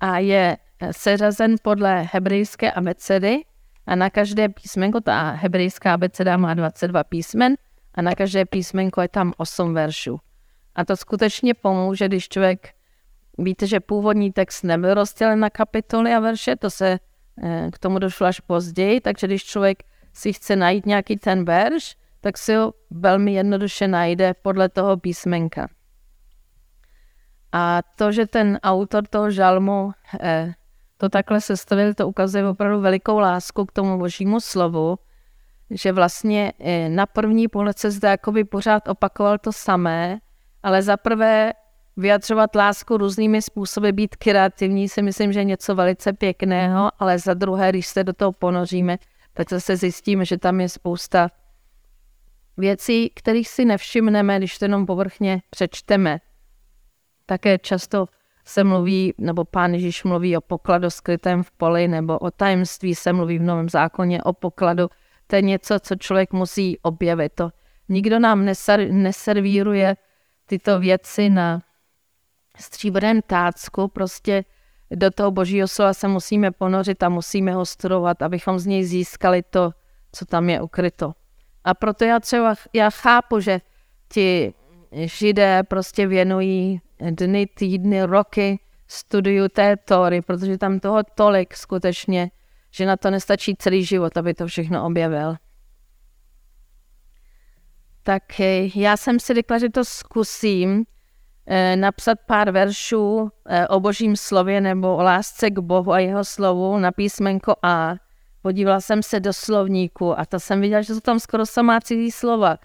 a 0.00 0.18
je 0.18 0.56
eh, 0.80 0.92
seřazen 0.92 1.56
podle 1.62 2.02
hebrejské 2.12 2.72
abecedy 2.72 3.44
a 3.86 3.94
na 3.94 4.10
každé 4.10 4.48
písmenko, 4.48 5.00
ta 5.00 5.30
hebrejská 5.30 5.94
abeceda 5.94 6.36
má 6.36 6.54
22 6.54 7.04
písmen 7.04 7.54
a 7.94 8.02
na 8.02 8.14
každé 8.14 8.44
písmenko 8.44 9.00
je 9.00 9.08
tam 9.08 9.32
8 9.36 9.74
veršů. 9.74 10.20
A 10.74 10.84
to 10.84 10.96
skutečně 10.96 11.54
pomůže, 11.54 12.08
když 12.08 12.28
člověk, 12.28 12.74
víte, 13.38 13.66
že 13.66 13.80
původní 13.80 14.32
text 14.32 14.62
nebyl 14.62 14.94
rozdělen 14.94 15.40
na 15.40 15.50
kapitoly 15.50 16.14
a 16.14 16.20
verše, 16.20 16.56
to 16.56 16.70
se 16.70 16.98
eh, 17.42 17.68
k 17.72 17.78
tomu 17.78 17.98
došlo 17.98 18.26
až 18.26 18.40
později, 18.40 19.00
takže 19.00 19.26
když 19.26 19.44
člověk 19.44 19.82
si 20.12 20.32
chce 20.32 20.56
najít 20.56 20.86
nějaký 20.86 21.16
ten 21.16 21.44
verš, 21.44 21.96
tak 22.20 22.38
si 22.38 22.54
ho 22.54 22.74
velmi 22.90 23.34
jednoduše 23.34 23.88
najde 23.88 24.34
podle 24.34 24.68
toho 24.68 24.96
písmenka. 24.96 25.68
A 27.52 27.80
to, 27.96 28.12
že 28.12 28.26
ten 28.26 28.58
autor 28.62 29.06
toho 29.06 29.30
žalmu 29.30 29.92
eh, 30.20 30.54
to 30.96 31.08
takhle 31.08 31.40
sestavil, 31.40 31.94
to 31.94 32.08
ukazuje 32.08 32.48
opravdu 32.48 32.80
velikou 32.80 33.18
lásku 33.18 33.64
k 33.66 33.72
tomu 33.72 33.98
božímu 33.98 34.40
slovu, 34.40 34.98
že 35.70 35.92
vlastně 35.92 36.52
eh, 36.60 36.88
na 36.88 37.06
první 37.06 37.48
pohled 37.48 37.78
se 37.78 37.90
zde 37.90 38.08
jakoby 38.08 38.44
pořád 38.44 38.88
opakoval 38.88 39.38
to 39.38 39.52
samé, 39.52 40.18
ale 40.62 40.82
za 40.82 40.96
prvé 40.96 41.52
vyjadřovat 41.96 42.54
lásku 42.54 42.96
různými 42.96 43.42
způsoby, 43.42 43.90
být 43.90 44.16
kreativní, 44.16 44.88
si 44.88 45.02
myslím, 45.02 45.32
že 45.32 45.40
je 45.40 45.44
něco 45.44 45.74
velice 45.74 46.12
pěkného, 46.12 46.90
ale 46.98 47.18
za 47.18 47.34
druhé, 47.34 47.70
když 47.70 47.86
se 47.86 48.04
do 48.04 48.12
toho 48.12 48.32
ponoříme, 48.32 48.98
tak 49.34 49.50
zase 49.50 49.76
zjistíme, 49.76 50.24
že 50.24 50.38
tam 50.38 50.60
je 50.60 50.68
spousta 50.68 51.28
věcí, 52.56 53.10
kterých 53.14 53.48
si 53.48 53.64
nevšimneme, 53.64 54.38
když 54.38 54.58
to 54.58 54.64
jenom 54.64 54.86
povrchně 54.86 55.42
přečteme. 55.50 56.20
Také 57.26 57.58
často 57.58 58.06
se 58.44 58.64
mluví, 58.64 59.14
nebo 59.18 59.44
pán 59.44 59.74
Ježíš 59.74 60.04
mluví 60.04 60.36
o 60.36 60.40
pokladu 60.40 60.90
skrytém 60.90 61.42
v 61.42 61.50
poli, 61.50 61.88
nebo 61.88 62.18
o 62.18 62.30
tajemství 62.30 62.94
se 62.94 63.12
mluví 63.12 63.38
v 63.38 63.42
Novém 63.42 63.68
zákoně 63.68 64.22
o 64.22 64.32
pokladu. 64.32 64.88
To 65.26 65.36
je 65.36 65.42
něco, 65.42 65.80
co 65.80 65.96
člověk 65.96 66.32
musí 66.32 66.78
objevit. 66.78 67.32
To 67.34 67.50
nikdo 67.88 68.18
nám 68.18 68.44
neser, 68.44 68.92
neservíruje 68.92 69.96
tyto 70.46 70.80
věci 70.80 71.30
na 71.30 71.62
stříbrném 72.58 73.22
tácku, 73.22 73.88
prostě 73.88 74.44
do 74.90 75.10
toho 75.10 75.30
božího 75.30 75.68
slova 75.68 75.94
se 75.94 76.08
musíme 76.08 76.50
ponořit 76.50 77.02
a 77.02 77.08
musíme 77.08 77.52
ho 77.52 77.66
studovat, 77.66 78.22
abychom 78.22 78.58
z 78.58 78.66
něj 78.66 78.84
získali 78.84 79.42
to, 79.42 79.70
co 80.12 80.24
tam 80.24 80.50
je 80.50 80.62
ukryto. 80.62 81.12
A 81.64 81.74
proto 81.74 82.04
já 82.04 82.20
třeba, 82.20 82.54
já 82.72 82.90
chápu, 82.90 83.40
že 83.40 83.60
ti 84.08 84.54
židé 84.92 85.62
prostě 85.62 86.06
věnují 86.06 86.80
dny, 87.10 87.46
týdny, 87.46 88.02
roky 88.02 88.58
studiu 88.88 89.48
té 89.48 89.76
Tory, 89.76 90.22
protože 90.22 90.58
tam 90.58 90.80
toho 90.80 91.02
tolik 91.14 91.54
skutečně, 91.56 92.30
že 92.74 92.86
na 92.86 92.96
to 92.96 93.10
nestačí 93.10 93.56
celý 93.56 93.84
život, 93.84 94.16
aby 94.16 94.34
to 94.34 94.46
všechno 94.46 94.86
objevil. 94.86 95.36
Tak 98.02 98.22
já 98.74 98.96
jsem 98.96 99.20
si 99.20 99.34
řekla, 99.34 99.58
že 99.58 99.68
to 99.70 99.84
zkusím 99.84 100.84
eh, 101.46 101.76
napsat 101.76 102.18
pár 102.26 102.50
veršů 102.50 103.30
eh, 103.46 103.68
o 103.68 103.80
božím 103.80 104.16
slově 104.16 104.60
nebo 104.60 104.96
o 104.96 105.02
lásce 105.02 105.50
k 105.50 105.58
Bohu 105.58 105.92
a 105.92 105.98
jeho 105.98 106.24
slovu 106.24 106.78
na 106.78 106.92
písmenko 106.92 107.54
A 107.62 107.94
Podívala 108.44 108.80
jsem 108.80 109.02
se 109.02 109.20
do 109.20 109.32
slovníku 109.32 110.18
a 110.18 110.24
to 110.26 110.40
jsem 110.40 110.60
viděla, 110.60 110.82
že 110.82 110.94
jsou 110.94 111.00
tam 111.00 111.20
skoro 111.20 111.46
samá 111.46 111.80
cizí 111.80 112.10
slova. 112.10 112.56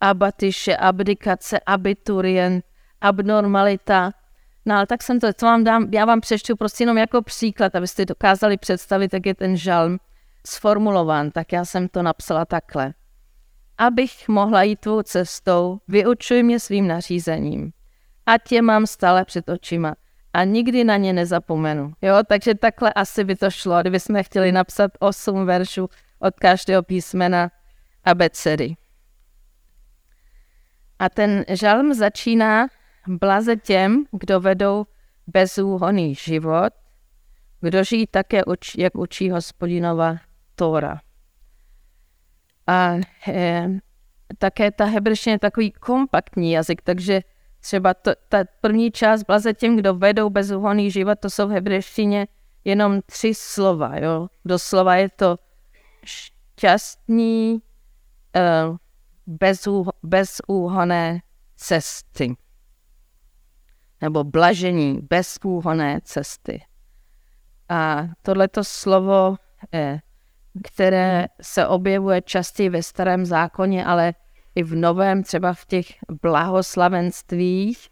Abatyše, 0.00 0.76
abdikace, 0.76 1.60
abiturient, 1.66 2.64
abnormalita. 3.00 4.12
No 4.66 4.74
ale 4.74 4.86
tak 4.86 5.02
jsem 5.02 5.20
to, 5.20 5.32
to 5.32 5.46
vám 5.46 5.64
dám, 5.64 5.88
já 5.92 6.04
vám 6.04 6.20
přečtu 6.20 6.56
prostě 6.56 6.82
jenom 6.82 6.98
jako 6.98 7.22
příklad, 7.22 7.74
abyste 7.74 8.04
dokázali 8.04 8.56
představit, 8.56 9.14
jak 9.14 9.26
je 9.26 9.34
ten 9.34 9.56
žalm 9.56 9.98
sformulován. 10.46 11.30
Tak 11.30 11.52
já 11.52 11.64
jsem 11.64 11.88
to 11.88 12.02
napsala 12.02 12.44
takhle. 12.44 12.94
Abych 13.78 14.28
mohla 14.28 14.62
jít 14.62 14.80
tvou 14.80 15.02
cestou, 15.02 15.78
vyučuj 15.88 16.42
mě 16.42 16.60
svým 16.60 16.88
nařízením. 16.88 17.72
A 18.26 18.38
tě 18.38 18.62
mám 18.62 18.86
stále 18.86 19.24
před 19.24 19.48
očima 19.48 19.94
a 20.32 20.44
nikdy 20.44 20.84
na 20.84 20.96
ně 20.96 21.12
nezapomenu. 21.12 21.92
Jo, 22.02 22.16
takže 22.28 22.54
takhle 22.54 22.92
asi 22.92 23.24
by 23.24 23.36
to 23.36 23.50
šlo, 23.50 23.80
kdybychom 23.80 24.22
chtěli 24.22 24.52
napsat 24.52 24.90
osm 24.98 25.46
veršů 25.46 25.88
od 26.18 26.34
každého 26.34 26.82
písmena 26.82 27.50
abecedy. 28.04 28.76
A 30.98 31.08
ten 31.08 31.44
žalm 31.48 31.94
začíná 31.94 32.68
blaze 33.08 33.56
těm, 33.56 34.04
kdo 34.12 34.40
vedou 34.40 34.86
bezúhonný 35.26 36.14
život, 36.14 36.70
kdo 37.60 37.84
žijí 37.84 38.06
také, 38.06 38.42
jak 38.78 38.94
učí 38.94 39.30
hospodinova 39.30 40.16
Tóra. 40.54 41.00
A 42.66 42.94
e, 43.28 43.68
také 44.38 44.70
ta 44.70 44.84
hebreština 44.84 45.32
je 45.32 45.38
takový 45.38 45.70
kompaktní 45.72 46.52
jazyk, 46.52 46.82
takže 46.82 47.22
Třeba 47.60 47.94
to, 47.94 48.10
ta 48.28 48.44
první 48.60 48.90
část 48.90 49.22
blaze 49.22 49.54
těm, 49.54 49.76
kdo 49.76 49.94
vedou 49.94 50.30
bezúhonný 50.30 50.90
život, 50.90 51.18
to 51.18 51.30
jsou 51.30 51.48
v 51.48 51.50
hebrejštině 51.50 52.26
jenom 52.64 53.00
tři 53.06 53.34
slova. 53.34 53.96
Jo? 53.96 54.28
Doslova 54.44 54.96
je 54.96 55.08
to 55.08 55.38
šťastní 56.04 57.62
uh, 58.36 58.76
bezúh, 59.26 59.88
bezúhoné 60.02 61.20
cesty. 61.56 62.34
Nebo 64.00 64.24
blažení 64.24 65.00
bezúhoné 65.10 66.00
cesty. 66.04 66.62
A 67.68 68.08
tohleto 68.22 68.64
slovo, 68.64 69.36
eh, 69.72 70.00
které 70.64 71.26
se 71.40 71.66
objevuje 71.66 72.22
častěji 72.22 72.68
ve 72.68 72.82
starém 72.82 73.26
zákoně, 73.26 73.84
ale 73.84 74.14
i 74.54 74.62
v 74.62 74.74
novém, 74.74 75.22
třeba 75.22 75.52
v 75.52 75.64
těch 75.64 75.86
blahoslavenstvích, 76.22 77.88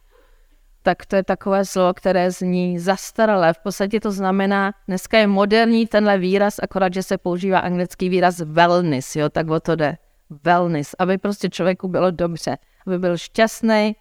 tak 0.83 1.07
to 1.07 1.16
je 1.16 1.23
takové 1.23 1.64
slovo, 1.64 1.95
které 1.95 2.31
zní 2.31 2.79
zastaralé. 2.79 3.53
V 3.53 3.59
podstatě 3.59 4.01
to 4.01 4.12
znamená, 4.12 4.73
dneska 4.88 5.19
je 5.19 5.27
moderní 5.27 5.87
tenhle 5.87 6.19
výraz, 6.19 6.57
akorát, 6.62 6.95
že 6.95 7.03
se 7.03 7.19
používá 7.19 7.59
anglický 7.59 8.09
výraz 8.09 8.38
wellness, 8.38 9.16
jo, 9.16 9.29
tak 9.29 9.51
o 9.51 9.61
to 9.61 9.77
jde. 9.77 9.99
Wellness, 10.45 10.95
aby 10.99 11.19
prostě 11.19 11.49
člověku 11.49 11.88
bylo 11.88 12.11
dobře, 12.11 12.57
aby 12.87 12.99
byl 12.99 13.19
šťastný, 13.19 13.97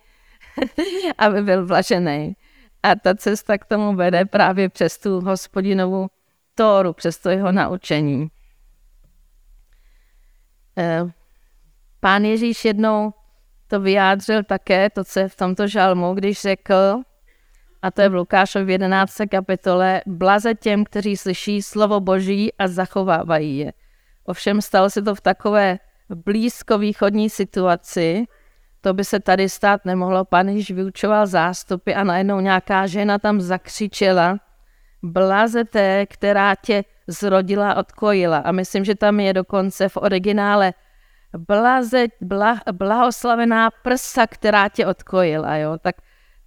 aby 1.17 1.41
byl 1.41 1.65
vlažený. 1.65 2.35
A 2.83 2.95
ta 2.95 3.15
cesta 3.15 3.57
k 3.57 3.65
tomu 3.65 3.95
vede 3.95 4.25
právě 4.25 4.69
přes 4.69 4.97
tu 4.97 5.21
hospodinovu 5.21 6.07
Tóru, 6.55 6.93
přes 6.93 7.17
to 7.17 7.29
jeho 7.29 7.51
naučení. 7.51 8.27
Eh, 10.77 11.03
Pán 11.99 12.25
Ježíš 12.25 12.65
jednou 12.65 13.13
to 13.67 13.79
vyjádřil 13.79 14.43
také, 14.43 14.89
to, 14.89 15.03
co 15.03 15.19
je 15.19 15.29
v 15.29 15.35
tomto 15.35 15.67
žalmu, 15.67 16.13
když 16.13 16.41
řekl, 16.41 17.01
a 17.81 17.91
to 17.91 18.01
je 18.01 18.09
v 18.09 18.13
Lukášově 18.13 18.73
11. 18.73 19.13
kapitole, 19.31 20.01
blaze 20.05 20.55
těm, 20.55 20.83
kteří 20.83 21.17
slyší 21.17 21.61
slovo 21.61 21.99
Boží 21.99 22.53
a 22.53 22.67
zachovávají 22.67 23.57
je. 23.57 23.73
Ovšem 24.25 24.61
stalo 24.61 24.89
se 24.89 25.01
to 25.01 25.15
v 25.15 25.21
takové 25.21 25.79
blízkovýchodní 26.09 27.29
situaci, 27.29 28.25
to 28.85 28.93
by 28.93 29.05
se 29.05 29.19
tady 29.19 29.49
stát 29.49 29.85
nemohlo. 29.85 30.25
Pán 30.25 30.47
Ježíš 30.47 30.71
vyučoval 30.71 31.27
zástupy 31.27 31.93
a 31.93 32.03
najednou 32.03 32.39
nějaká 32.39 32.87
žena 32.87 33.19
tam 33.19 33.41
zakřičela, 33.41 34.37
blaze 35.03 35.63
té, 35.63 36.05
která 36.05 36.55
tě 36.55 36.83
zrodila, 37.07 37.75
odkojila. 37.75 38.37
A 38.37 38.51
myslím, 38.51 38.85
že 38.85 38.95
tam 38.95 39.19
je 39.19 39.33
dokonce 39.33 39.89
v 39.89 39.97
originále 39.97 40.73
blaze, 41.37 42.05
bla, 42.21 42.61
blahoslavená 42.71 43.69
prsa, 43.83 44.27
která 44.27 44.69
tě 44.69 44.87
odkojila, 44.87 45.55
jo, 45.55 45.77
tak 45.81 45.95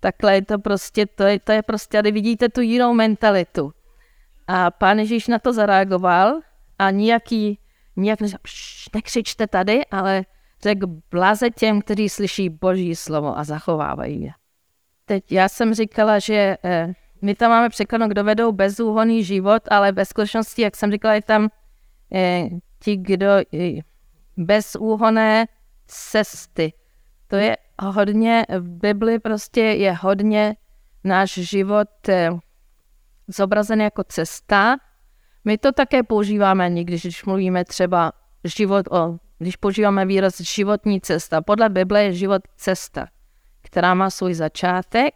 takhle 0.00 0.34
je 0.34 0.44
to 0.44 0.58
prostě, 0.58 1.06
to 1.06 1.22
je, 1.22 1.40
to 1.40 1.52
je 1.52 1.62
prostě, 1.62 1.98
tady 1.98 2.12
vidíte 2.12 2.48
tu 2.48 2.60
jinou 2.60 2.94
mentalitu. 2.94 3.72
A 4.46 4.70
pán 4.70 4.98
Ježíš 4.98 5.28
na 5.28 5.38
to 5.38 5.52
zareagoval 5.52 6.40
a 6.78 6.90
nijaký, 6.90 7.58
nijak 7.96 8.18
nekřičte 8.94 9.46
tady, 9.46 9.86
ale 9.86 10.24
řekl 10.62 10.86
blaze 11.10 11.50
těm, 11.50 11.80
kteří 11.80 12.08
slyší 12.08 12.48
boží 12.48 12.96
slovo 12.96 13.38
a 13.38 13.44
zachovávají 13.44 14.22
je. 14.22 14.30
Teď 15.04 15.32
já 15.32 15.48
jsem 15.48 15.74
říkala, 15.74 16.18
že 16.18 16.56
eh, 16.64 16.92
my 17.22 17.34
tam 17.34 17.50
máme 17.50 17.68
překladu, 17.68 18.06
kdo 18.08 18.24
vedou 18.24 18.52
bezúhonný 18.52 19.24
život, 19.24 19.62
ale 19.70 19.92
ve 19.92 20.04
skutečnosti, 20.04 20.62
jak 20.62 20.76
jsem 20.76 20.92
říkala, 20.92 21.14
je 21.14 21.22
tam 21.22 21.48
eh, 22.14 22.48
ti, 22.78 22.96
kdo 22.96 23.26
bezúhoné 24.36 25.46
cesty. 25.86 26.72
To 27.28 27.36
je 27.36 27.56
hodně, 27.82 28.46
v 28.58 28.68
Bibli 28.68 29.18
prostě 29.18 29.60
je 29.60 29.92
hodně 29.92 30.56
náš 31.04 31.32
život 31.32 32.08
eh, 32.08 32.30
zobrazen 33.28 33.80
jako 33.80 34.04
cesta. 34.04 34.76
My 35.44 35.58
to 35.58 35.72
také 35.72 36.02
používáme 36.02 36.70
někdy, 36.70 36.98
když 36.98 37.24
mluvíme 37.24 37.64
třeba 37.64 38.12
život 38.44 38.86
o, 38.90 39.18
když 39.38 39.56
používáme 39.56 40.06
výraz 40.06 40.40
životní 40.40 41.00
cesta. 41.00 41.42
Podle 41.42 41.68
Bible 41.68 42.04
je 42.04 42.12
život 42.12 42.42
cesta, 42.56 43.06
která 43.62 43.94
má 43.94 44.10
svůj 44.10 44.34
začátek, 44.34 45.14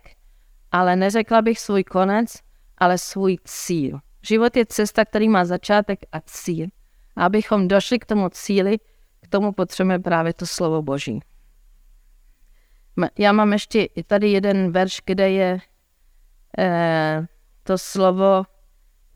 ale 0.72 0.96
neřekla 0.96 1.42
bych 1.42 1.58
svůj 1.60 1.84
konec, 1.84 2.34
ale 2.78 2.98
svůj 2.98 3.38
cíl. 3.44 3.98
Život 4.22 4.56
je 4.56 4.66
cesta, 4.66 5.04
který 5.04 5.28
má 5.28 5.44
začátek 5.44 5.98
a 6.12 6.20
cíl. 6.20 6.66
A 7.16 7.24
abychom 7.24 7.68
došli 7.68 7.98
k 7.98 8.06
tomu 8.06 8.28
cíli, 8.28 8.78
k 9.20 9.28
tomu 9.28 9.52
potřebujeme 9.52 10.02
právě 10.02 10.34
to 10.34 10.46
slovo 10.46 10.82
Boží. 10.82 11.20
Já 13.18 13.32
mám 13.32 13.52
ještě 13.52 13.88
tady 14.06 14.30
jeden 14.30 14.72
verš, 14.72 15.00
kde 15.06 15.30
je 15.30 15.58
eh, 16.58 17.26
to 17.62 17.78
slovo 17.78 18.44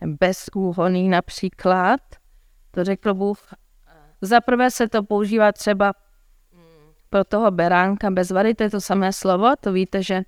bezúhoný 0.07 1.09
například. 1.09 2.01
To 2.71 2.85
řekl 2.85 3.14
Bůh. 3.14 3.49
Za 4.27 4.41
prvé 4.41 4.71
se 4.71 4.89
to 4.89 5.03
používá 5.03 5.53
třeba 5.53 5.93
pro 7.11 7.25
toho 7.25 7.51
beránka 7.51 8.11
bez 8.11 8.31
vady, 8.31 8.55
to 8.55 8.62
je 8.62 8.71
to 8.71 8.81
samé 8.81 9.12
slovo. 9.12 9.55
To 9.61 9.73
víte, 9.73 10.03
že 10.03 10.23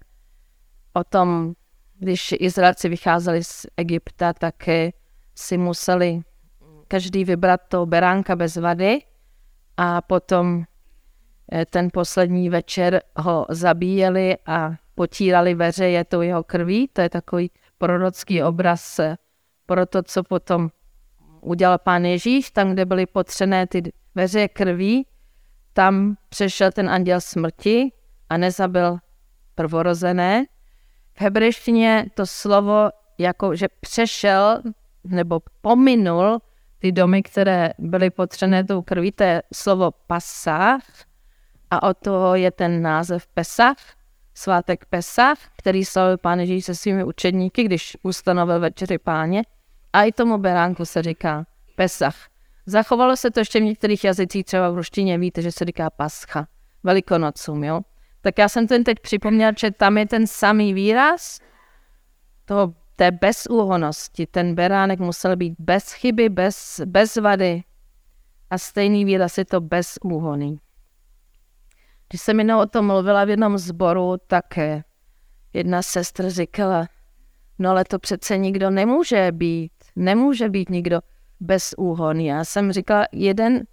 o 0.92 1.04
tom, 1.04 1.54
když 1.98 2.34
Izraelci 2.38 2.88
vycházeli 2.88 3.44
z 3.44 3.66
Egypta, 3.76 4.32
tak 4.32 4.54
si 5.34 5.58
museli 5.58 6.22
každý 6.88 7.24
vybrat 7.24 7.60
toho 7.68 7.86
beránka 7.86 8.36
bez 8.36 8.56
vady 8.56 9.02
a 9.76 10.02
potom 10.02 10.64
eh, 11.52 11.66
ten 11.66 11.88
poslední 11.92 12.50
večer 12.50 13.02
ho 13.16 13.46
zabíjeli 13.50 14.36
a 14.46 14.70
potírali 14.94 15.54
veřeje 15.54 16.04
tou 16.04 16.20
jeho 16.20 16.44
krví. 16.44 16.88
To 16.92 17.00
je 17.00 17.10
takový 17.10 17.50
prorocký 17.78 18.42
obraz 18.42 18.98
eh, 18.98 19.16
pro 19.66 19.86
to, 19.86 20.02
co 20.02 20.22
potom 20.22 20.70
udělal 21.40 21.78
pán 21.78 22.04
Ježíš, 22.04 22.50
tam, 22.50 22.72
kde 22.72 22.84
byly 22.84 23.06
potřené 23.06 23.66
ty 23.66 23.92
veřeje 24.14 24.48
krví, 24.48 25.06
tam 25.72 26.16
přešel 26.28 26.72
ten 26.72 26.90
anděl 26.90 27.20
smrti 27.20 27.92
a 28.28 28.36
nezabil 28.36 28.98
prvorozené. 29.54 30.44
V 31.14 31.20
hebrejštině 31.20 32.06
to 32.14 32.26
slovo 32.26 32.90
jako, 33.18 33.54
že 33.54 33.68
přešel 33.80 34.62
nebo 35.04 35.40
pominul 35.60 36.38
ty 36.78 36.92
domy, 36.92 37.22
které 37.22 37.70
byly 37.78 38.10
potřené 38.10 38.64
tou 38.64 38.82
krví, 38.82 39.12
to 39.12 39.24
je 39.24 39.42
slovo 39.54 39.90
pasach 40.06 40.82
a 41.70 41.82
od 41.82 41.98
toho 41.98 42.34
je 42.34 42.50
ten 42.50 42.82
název 42.82 43.26
Pesach, 43.26 43.76
svátek 44.34 44.84
Pesach, 44.84 45.38
který 45.58 45.84
slavil 45.84 46.18
pán 46.18 46.40
Ježíš 46.40 46.64
se 46.64 46.74
svými 46.74 47.04
učedníky, 47.04 47.64
když 47.64 47.96
ustanovil 48.02 48.60
večeři 48.60 48.98
páně. 48.98 49.42
A 49.98 50.04
i 50.04 50.12
tomu 50.12 50.38
beránku 50.38 50.84
se 50.84 51.02
říká 51.02 51.46
Pesach. 51.76 52.28
Zachovalo 52.66 53.16
se 53.16 53.30
to 53.30 53.40
ještě 53.40 53.60
v 53.60 53.62
některých 53.62 54.04
jazycích, 54.04 54.44
třeba 54.44 54.70
v 54.70 54.74
ruštině 54.74 55.18
víte, 55.18 55.42
že 55.42 55.52
se 55.52 55.64
říká 55.64 55.90
Pascha, 55.90 56.46
Velikonocům, 56.82 57.64
jo. 57.64 57.80
Tak 58.20 58.38
já 58.38 58.48
jsem 58.48 58.66
ten 58.66 58.84
teď 58.84 59.00
připomněl, 59.00 59.52
že 59.58 59.70
tam 59.70 59.98
je 59.98 60.06
ten 60.06 60.26
samý 60.26 60.74
výraz 60.74 61.40
toho 62.44 62.74
té 62.96 63.10
bezúhonosti. 63.10 64.26
Ten 64.26 64.54
beránek 64.54 65.00
musel 65.00 65.36
být 65.36 65.54
bez 65.58 65.92
chyby, 65.92 66.28
bez, 66.28 66.80
bez 66.84 67.16
vady. 67.16 67.62
A 68.50 68.58
stejný 68.58 69.04
výraz 69.04 69.38
je 69.38 69.44
to 69.44 69.60
bezúhoný. 69.60 70.60
Když 72.08 72.20
jsem 72.20 72.38
jenom 72.38 72.60
o 72.60 72.66
tom 72.66 72.86
mluvila 72.86 73.24
v 73.24 73.30
jednom 73.30 73.58
zboru, 73.58 74.16
tak 74.26 74.58
jedna 75.52 75.82
sestra 75.82 76.28
říkala, 76.28 76.86
no 77.58 77.70
ale 77.70 77.84
to 77.84 77.98
přece 77.98 78.38
nikdo 78.38 78.70
nemůže 78.70 79.32
být, 79.32 79.72
nemůže 79.98 80.48
být 80.48 80.68
nikdo 80.68 81.00
bezúhonný. 81.40 82.26
Já 82.26 82.44
jsem 82.44 82.72
říkala, 82.72 83.06
jeden 83.12 83.64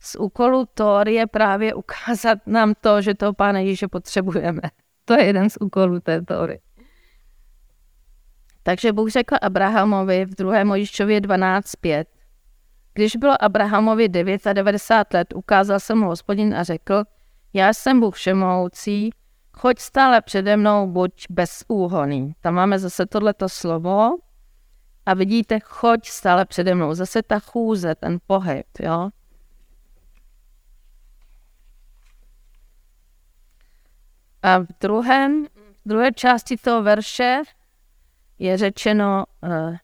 z 0.00 0.16
úkolů 0.16 0.66
Tor 0.74 1.08
je 1.08 1.26
právě 1.26 1.74
ukázat 1.74 2.38
nám 2.46 2.74
to, 2.80 3.02
že 3.02 3.14
toho 3.14 3.32
Pána 3.32 3.58
Ježíše 3.58 3.88
potřebujeme. 3.88 4.60
To 5.04 5.14
je 5.14 5.24
jeden 5.24 5.50
z 5.50 5.56
úkolů 5.60 6.00
té 6.00 6.22
Tory. 6.22 6.60
Takže 8.62 8.92
Bůh 8.92 9.10
řekl 9.10 9.36
Abrahamovi 9.42 10.24
v 10.24 10.34
2. 10.34 10.64
Mojiščově 10.64 11.20
12.5. 11.20 12.04
Když 12.94 13.16
bylo 13.16 13.44
Abrahamovi 13.44 14.08
99 14.08 15.14
let, 15.14 15.34
ukázal 15.34 15.80
se 15.80 15.94
mu 15.94 16.06
hospodin 16.06 16.54
a 16.54 16.62
řekl, 16.62 17.04
já 17.52 17.72
jsem 17.74 18.00
Bůh 18.00 18.14
všemohoucí, 18.14 19.10
choď 19.52 19.78
stále 19.78 20.20
přede 20.20 20.56
mnou, 20.56 20.86
buď 20.86 21.26
bezúhoný. 21.30 22.32
Tam 22.40 22.54
máme 22.54 22.78
zase 22.78 23.06
tohleto 23.06 23.48
slovo 23.48 24.16
a 25.10 25.14
vidíte, 25.14 25.60
choď 25.60 26.06
stále 26.06 26.44
přede 26.44 26.74
mnou. 26.74 26.94
Zase 26.94 27.22
ta 27.22 27.38
chůze, 27.38 27.94
ten 27.94 28.18
pohyb, 28.26 28.66
jo. 28.80 29.10
A 34.42 34.58
v 34.58 34.66
druhém, 34.80 35.46
v 35.84 35.88
druhé 35.88 36.12
části 36.12 36.56
toho 36.56 36.82
verše 36.82 37.42
je 38.38 38.58
řečeno 38.58 39.24
uh, 39.42 39.76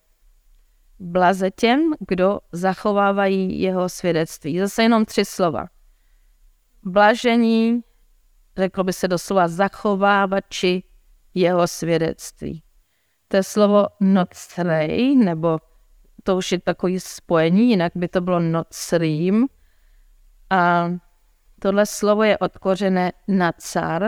blaze 0.99 1.51
těm, 1.51 1.95
kdo 2.09 2.39
zachovávají 2.53 3.61
jeho 3.61 3.89
svědectví. 3.89 4.59
Zase 4.59 4.83
jenom 4.83 5.05
tři 5.05 5.25
slova. 5.25 5.67
Blažení, 6.83 7.81
řeklo 8.57 8.85
by 8.85 8.93
se 8.93 9.09
doslova 9.09 9.49
zachovávači 9.49 10.83
jeho 11.35 11.69
svědectví. 11.69 12.63
To 13.29 13.37
je 13.37 13.43
slovo 13.43 13.87
nocrej, 14.01 15.17
nebo 15.17 15.59
to 16.23 16.37
už 16.37 16.53
je 16.53 16.61
takový 16.61 17.01
spojení, 17.01 17.71
jinak 17.71 17.93
by 17.95 18.09
to 18.09 18.21
bylo 18.21 18.41
nocrým. 18.41 19.47
A 20.51 20.91
tohle 21.61 21.87
slovo 21.87 22.23
je 22.23 22.39
odkořené 22.39 23.13
na 23.29 23.53
car, 23.53 24.05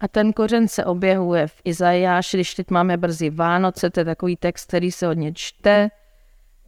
a 0.00 0.08
ten 0.08 0.32
kořen 0.32 0.68
se 0.68 0.84
objevuje 0.84 1.46
v 1.46 1.60
Izajáši, 1.64 2.36
když 2.36 2.54
teď 2.54 2.70
máme 2.70 2.96
brzy 2.96 3.30
Vánoce, 3.30 3.90
to 3.90 4.00
je 4.00 4.04
takový 4.04 4.36
text, 4.36 4.66
který 4.66 4.92
se 4.92 5.06
hodně 5.06 5.32
čte, 5.34 5.88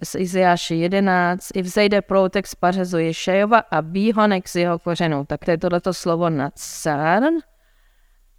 z 0.03 0.14
Izajáše 0.14 0.74
11, 0.74 1.48
i 1.55 1.62
vzejde 1.62 2.03
proutek 2.03 2.46
z 2.46 2.55
pařezu 2.55 2.98
Ješejova 2.98 3.59
a 3.59 3.81
výhonek 3.81 4.48
z 4.48 4.57
jeho 4.57 4.79
kořenů. 4.79 5.24
Tak 5.24 5.44
to 5.44 5.50
je 5.50 5.59
tohleto 5.59 5.94
slovo 5.94 6.31
nacar. 6.31 7.22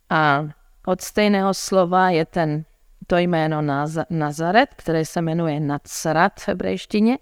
A 0.10 0.46
od 0.86 1.02
stejného 1.02 1.54
slova 1.54 2.10
je 2.10 2.26
ten, 2.26 2.64
to 3.12 3.18
jméno 3.18 3.62
Nazaret, 4.10 4.70
které 4.76 5.06
se 5.06 5.22
jmenuje 5.22 5.60
Nacarat 5.60 6.40
v 6.40 6.48
hebrejštině. 6.48 7.18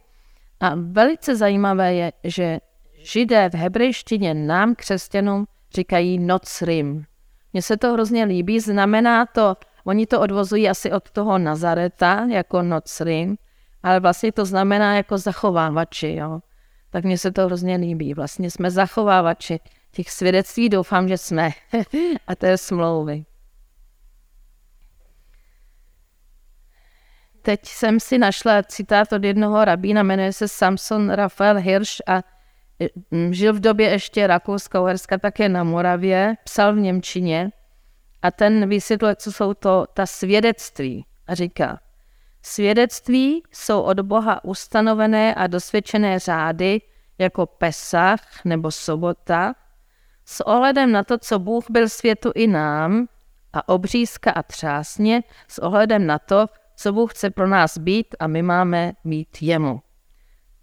A 0.60 0.72
velice 0.76 1.36
zajímavé 1.36 1.94
je, 1.94 2.12
že 2.24 2.60
židé 3.04 3.50
v 3.50 3.54
hebrejštině 3.54 4.34
nám, 4.34 4.76
křesťanům, 4.76 5.46
říkají 5.74 6.20
Nocrim, 6.20 7.06
mně 7.54 7.62
se 7.62 7.78
to 7.78 7.94
hrozně 7.94 8.24
líbí, 8.24 8.60
znamená 8.60 9.26
to, 9.26 9.56
oni 9.84 10.06
to 10.06 10.22
odvozují 10.22 10.70
asi 10.70 10.92
od 10.92 11.12
toho 11.12 11.38
Nazareta 11.38 12.26
jako 12.30 12.62
nocrim, 12.62 13.38
ale 13.84 14.00
vlastně 14.00 14.32
to 14.32 14.46
znamená 14.46 14.96
jako 14.96 15.18
zachovávači, 15.18 16.16
jo. 16.16 16.40
Tak 16.90 17.04
mně 17.04 17.18
se 17.18 17.32
to 17.32 17.46
hrozně 17.46 17.76
líbí. 17.76 18.14
Vlastně 18.14 18.52
jsme 18.52 18.72
zachovávači 18.72 19.60
těch 19.92 20.10
svědectví, 20.10 20.70
doufám, 20.70 21.08
že 21.08 21.18
jsme. 21.18 21.50
A 22.28 22.36
to 22.36 22.46
je 22.46 22.58
smlouvy. 22.58 23.26
Teď 27.42 27.66
jsem 27.66 28.00
si 28.00 28.18
našla 28.18 28.64
citát 28.64 29.14
od 29.14 29.24
jednoho 29.24 29.66
rabína, 29.66 30.04
jmenuje 30.04 30.34
se 30.34 30.48
Samson 30.48 31.10
Rafael 31.10 31.58
Hirsch 31.58 32.02
a 32.08 32.22
žil 33.32 33.54
v 33.54 33.60
době 33.60 33.90
ještě 33.90 34.28
Rakouska-Uherska 34.28 35.20
také 35.20 35.50
na 35.50 35.64
Moravě, 35.64 36.36
psal 36.44 36.74
v 36.74 36.78
Němčině 36.78 37.52
a 38.22 38.32
ten 38.32 38.70
vysvětluje, 38.70 39.16
co 39.16 39.32
jsou 39.32 39.54
to 39.54 39.86
ta 39.94 40.06
svědectví. 40.06 41.06
A 41.28 41.36
říká, 41.36 41.80
svědectví 42.42 43.44
jsou 43.52 43.82
od 43.82 44.00
Boha 44.00 44.44
ustanovené 44.44 45.36
a 45.36 45.48
dosvědčené 45.48 46.20
řády 46.20 46.82
jako 47.18 47.46
Pesach 47.46 48.46
nebo 48.46 48.72
sobota, 48.72 49.54
s 50.26 50.48
ohledem 50.48 50.92
na 50.92 51.04
to, 51.04 51.18
co 51.18 51.40
Bůh 51.40 51.66
byl 51.70 51.90
světu 51.90 52.32
i 52.36 52.48
nám, 52.48 53.08
a 53.54 53.70
obřízka 53.70 54.32
a 54.32 54.44
třásně 54.44 55.24
s 55.48 55.60
ohledem 55.60 56.08
na 56.08 56.20
to, 56.20 56.48
co 56.80 56.94
Bůh 56.94 57.14
chce 57.14 57.30
pro 57.30 57.48
nás 57.48 57.78
být 57.78 58.16
a 58.20 58.28
my 58.28 58.42
máme 58.42 58.94
mít 59.04 59.42
jemu 59.42 59.82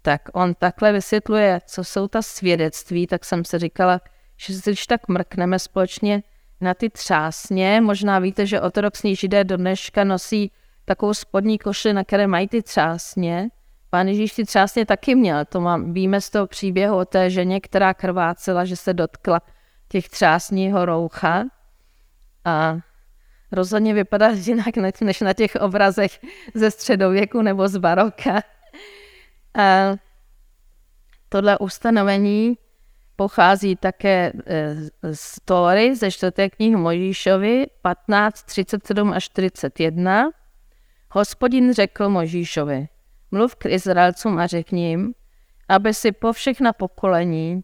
tak 0.07 0.21
on 0.33 0.53
takhle 0.53 0.93
vysvětluje, 0.93 1.61
co 1.65 1.83
jsou 1.83 2.07
ta 2.07 2.21
svědectví, 2.21 3.07
tak 3.07 3.25
jsem 3.25 3.45
se 3.45 3.59
říkala, 3.59 4.01
že 4.37 4.53
si 4.53 4.69
když 4.69 4.87
tak 4.87 5.07
mrkneme 5.07 5.59
společně 5.59 6.23
na 6.61 6.73
ty 6.73 6.89
třásně. 6.89 7.81
Možná 7.81 8.19
víte, 8.19 8.45
že 8.45 8.61
ortodoxní 8.61 9.15
židé 9.15 9.43
do 9.43 9.57
dneška 9.57 10.03
nosí 10.03 10.51
takovou 10.85 11.13
spodní 11.13 11.57
košli, 11.57 11.93
na 11.93 12.03
které 12.03 12.27
mají 12.27 12.47
ty 12.47 12.63
třásně. 12.63 13.49
Pán 13.89 14.07
Ježíš 14.07 14.33
ty 14.33 14.45
třásně 14.45 14.85
taky 14.85 15.15
měl. 15.15 15.45
To 15.45 15.61
mám, 15.61 15.93
víme 15.93 16.21
z 16.21 16.29
toho 16.29 16.47
příběhu 16.47 16.97
o 16.97 17.05
té 17.05 17.29
ženě, 17.29 17.59
která 17.59 17.93
krvácela, 17.93 18.65
že 18.65 18.75
se 18.75 18.93
dotkla 18.93 19.41
těch 19.87 20.09
třásního 20.09 20.85
roucha. 20.85 21.43
A 22.45 22.77
rozhodně 23.51 23.93
vypadá 23.93 24.29
jinak 24.33 24.77
než 25.01 25.21
na 25.21 25.33
těch 25.33 25.55
obrazech 25.55 26.19
ze 26.53 26.71
středověku 26.71 27.41
nebo 27.41 27.67
z 27.67 27.77
baroka. 27.77 28.41
A 29.57 29.95
tohle 31.29 31.57
ustanovení 31.57 32.57
pochází 33.15 33.75
také 33.75 34.33
e, 34.45 34.75
z 35.15 35.39
Tóry, 35.45 35.95
ze 35.95 36.11
čtvrté 36.11 36.49
knihy 36.49 36.75
Mojžíšovi 36.75 37.65
15, 37.81 38.43
37 38.43 39.13
až 39.13 39.23
41. 39.23 40.29
Hospodin 41.11 41.73
řekl 41.73 42.09
Mojžíšovi, 42.09 42.87
mluv 43.31 43.55
k 43.55 43.65
Izraelcům 43.65 44.39
a 44.39 44.47
řekni 44.47 44.89
jim, 44.89 45.13
aby 45.69 45.93
si 45.93 46.11
po 46.11 46.33
všechna 46.33 46.73
pokolení 46.73 47.61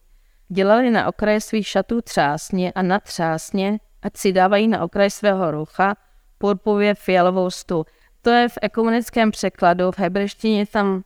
dělali 0.50 0.92
na 0.92 1.08
okraji 1.08 1.42
svých 1.42 1.68
šatů 1.68 2.02
třásně 2.02 2.72
a 2.72 2.82
na 2.82 3.00
třásně, 3.00 3.80
ať 4.04 4.18
si 4.18 4.34
dávají 4.34 4.68
na 4.68 4.84
okraj 4.84 5.10
svého 5.10 5.52
rucha 5.52 5.96
purpuvě 6.38 6.96
fialovou 6.96 7.50
stu. 7.50 7.86
To 8.22 8.30
je 8.30 8.50
v 8.50 8.58
ekumenickém 8.62 9.32
překladu, 9.32 9.92
v 9.92 10.00
hebrejštině 10.00 10.66
tam 10.66 11.04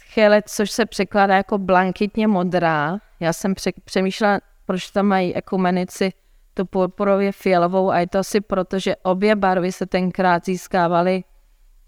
chelet, 0.00 0.48
což 0.48 0.70
se 0.70 0.86
překládá 0.86 1.36
jako 1.36 1.58
blankitně 1.58 2.28
modrá. 2.28 2.98
Já 3.20 3.32
jsem 3.32 3.54
přemýšlela, 3.84 4.40
proč 4.66 4.90
tam 4.90 5.06
mají 5.06 5.34
ekumenici 5.34 6.12
tu 6.54 6.64
purpurově 6.66 7.32
fialovou 7.32 7.90
a 7.90 7.98
je 7.98 8.06
to 8.06 8.18
asi 8.18 8.40
proto, 8.40 8.78
že 8.78 8.96
obě 8.96 9.36
barvy 9.36 9.72
se 9.72 9.86
tenkrát 9.86 10.44
získávaly 10.44 11.24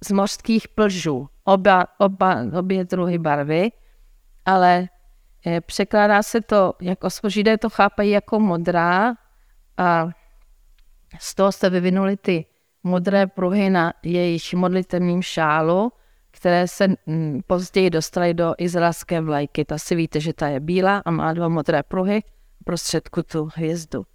z 0.05 0.11
mořských 0.11 0.68
plžů. 0.68 1.28
Oba, 1.45 1.87
oba, 1.99 2.37
obě 2.59 2.84
druhy 2.84 3.18
barvy, 3.18 3.70
ale 4.45 4.89
eh, 5.47 5.61
překládá 5.61 6.22
se 6.22 6.41
to, 6.41 6.72
jako 6.80 7.09
židé 7.28 7.59
to 7.59 7.70
chápají 7.70 8.11
jako 8.11 8.41
modrá 8.41 9.14
a 9.76 10.09
z 11.21 11.35
toho 11.35 11.53
se 11.53 11.71
vyvinuly 11.71 12.17
ty 12.17 12.47
modré 12.83 13.27
pruhy 13.27 13.71
na 13.71 13.93
jejich 14.03 14.55
modlitevním 14.55 15.23
šálu, 15.23 15.93
které 16.31 16.69
se 16.69 16.89
mm, 17.07 17.41
později 17.47 17.91
dostaly 17.91 18.35
do 18.35 18.55
izraelské 18.59 19.21
vlajky. 19.21 19.64
Ta 19.64 19.79
si 19.79 19.95
víte, 19.95 20.21
že 20.21 20.33
ta 20.33 20.49
je 20.49 20.61
bílá 20.61 21.03
a 21.05 21.11
má 21.11 21.33
dva 21.33 21.49
modré 21.49 21.83
pruhy, 21.83 22.23
prostředku 22.64 23.23
tu 23.23 23.49
hvězdu. 23.55 24.07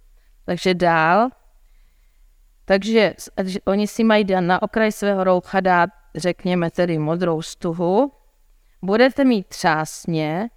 Takže 0.44 0.74
dál. 0.74 1.28
Takže 2.64 3.14
oni 3.64 3.86
si 3.86 4.04
mají 4.04 4.24
na 4.40 4.62
okraj 4.62 4.92
svého 4.92 5.24
roucha 5.24 5.60
dát, 5.60 5.90
řekněme 6.14 6.70
tedy 6.70 6.98
modrou 6.98 7.42
stuhu. 7.42 8.12
Budete 8.82 9.24
mít 9.24 9.46
třásně, 9.46 10.50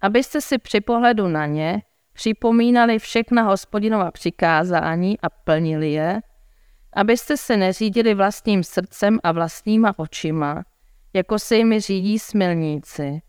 abyste 0.00 0.40
si 0.40 0.58
při 0.58 0.80
pohledu 0.80 1.28
na 1.28 1.46
ně 1.46 1.82
připomínali 2.18 2.98
všechna 2.98 3.42
hospodinova 3.42 4.10
přikázání 4.10 5.20
a 5.20 5.28
plnili 5.30 5.92
je, 5.92 6.20
abyste 6.92 7.36
se 7.36 7.56
neřídili 7.56 8.14
vlastním 8.14 8.64
srdcem 8.64 9.18
a 9.22 9.32
vlastníma 9.32 9.94
očima, 9.96 10.64
jako 11.12 11.38
se 11.38 11.56
jimi 11.56 11.80
řídí 11.80 12.18
smilníci, 12.18 13.22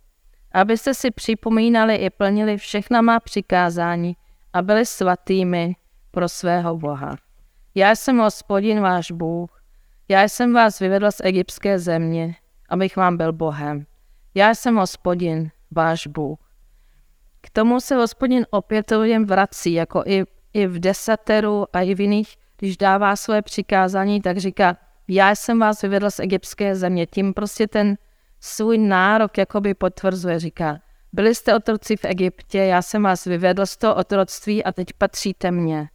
abyste 0.51 0.93
si 0.93 1.11
připomínali 1.11 1.95
i 1.95 2.09
plnili 2.09 2.57
všechna 2.57 3.01
má 3.01 3.19
přikázání 3.19 4.15
a 4.53 4.61
byli 4.61 4.85
svatými 4.85 5.75
pro 6.11 6.29
svého 6.29 6.77
Boha. 6.77 7.15
Já 7.75 7.95
jsem 7.95 8.17
hospodin 8.17 8.81
váš 8.81 9.11
Bůh, 9.11 9.63
já 10.07 10.23
jsem 10.23 10.53
vás 10.53 10.79
vyvedl 10.79 11.11
z 11.11 11.21
egyptské 11.23 11.79
země, 11.79 12.35
abych 12.69 12.97
vám 12.97 13.17
byl 13.17 13.33
Bohem. 13.33 13.85
Já 14.35 14.55
jsem 14.55 14.75
hospodin 14.75 15.51
váš 15.71 16.07
Bůh. 16.07 16.48
K 17.41 17.49
tomu 17.49 17.79
se 17.79 17.95
hospodin 17.95 18.45
opětovně 18.49 19.19
vrací, 19.19 19.73
jako 19.73 20.03
i, 20.05 20.23
i 20.53 20.67
v 20.67 20.79
desateru 20.79 21.65
a 21.73 21.81
i 21.81 21.95
v 21.95 22.01
jiných, 22.01 22.35
když 22.57 22.77
dává 22.77 23.15
své 23.15 23.41
přikázání, 23.41 24.21
tak 24.21 24.37
říká, 24.37 24.77
já 25.07 25.35
jsem 25.35 25.59
vás 25.59 25.81
vyvedl 25.81 26.11
z 26.11 26.19
egyptské 26.19 26.75
země. 26.75 27.05
Tím 27.05 27.33
prostě 27.33 27.67
ten 27.67 27.97
svůj 28.39 28.77
nárok 28.77 29.37
jakoby 29.37 29.73
potvrzuje, 29.73 30.39
říká, 30.39 30.79
byli 31.13 31.35
jste 31.35 31.55
otroci 31.55 31.97
v 31.97 32.05
Egyptě, 32.05 32.57
já 32.57 32.81
jsem 32.81 33.03
vás 33.03 33.25
vyvedl 33.25 33.65
z 33.65 33.77
toho 33.77 33.95
otroctví 33.95 34.63
a 34.63 34.71
teď 34.71 34.93
patříte 34.93 35.51
mně. 35.51 35.89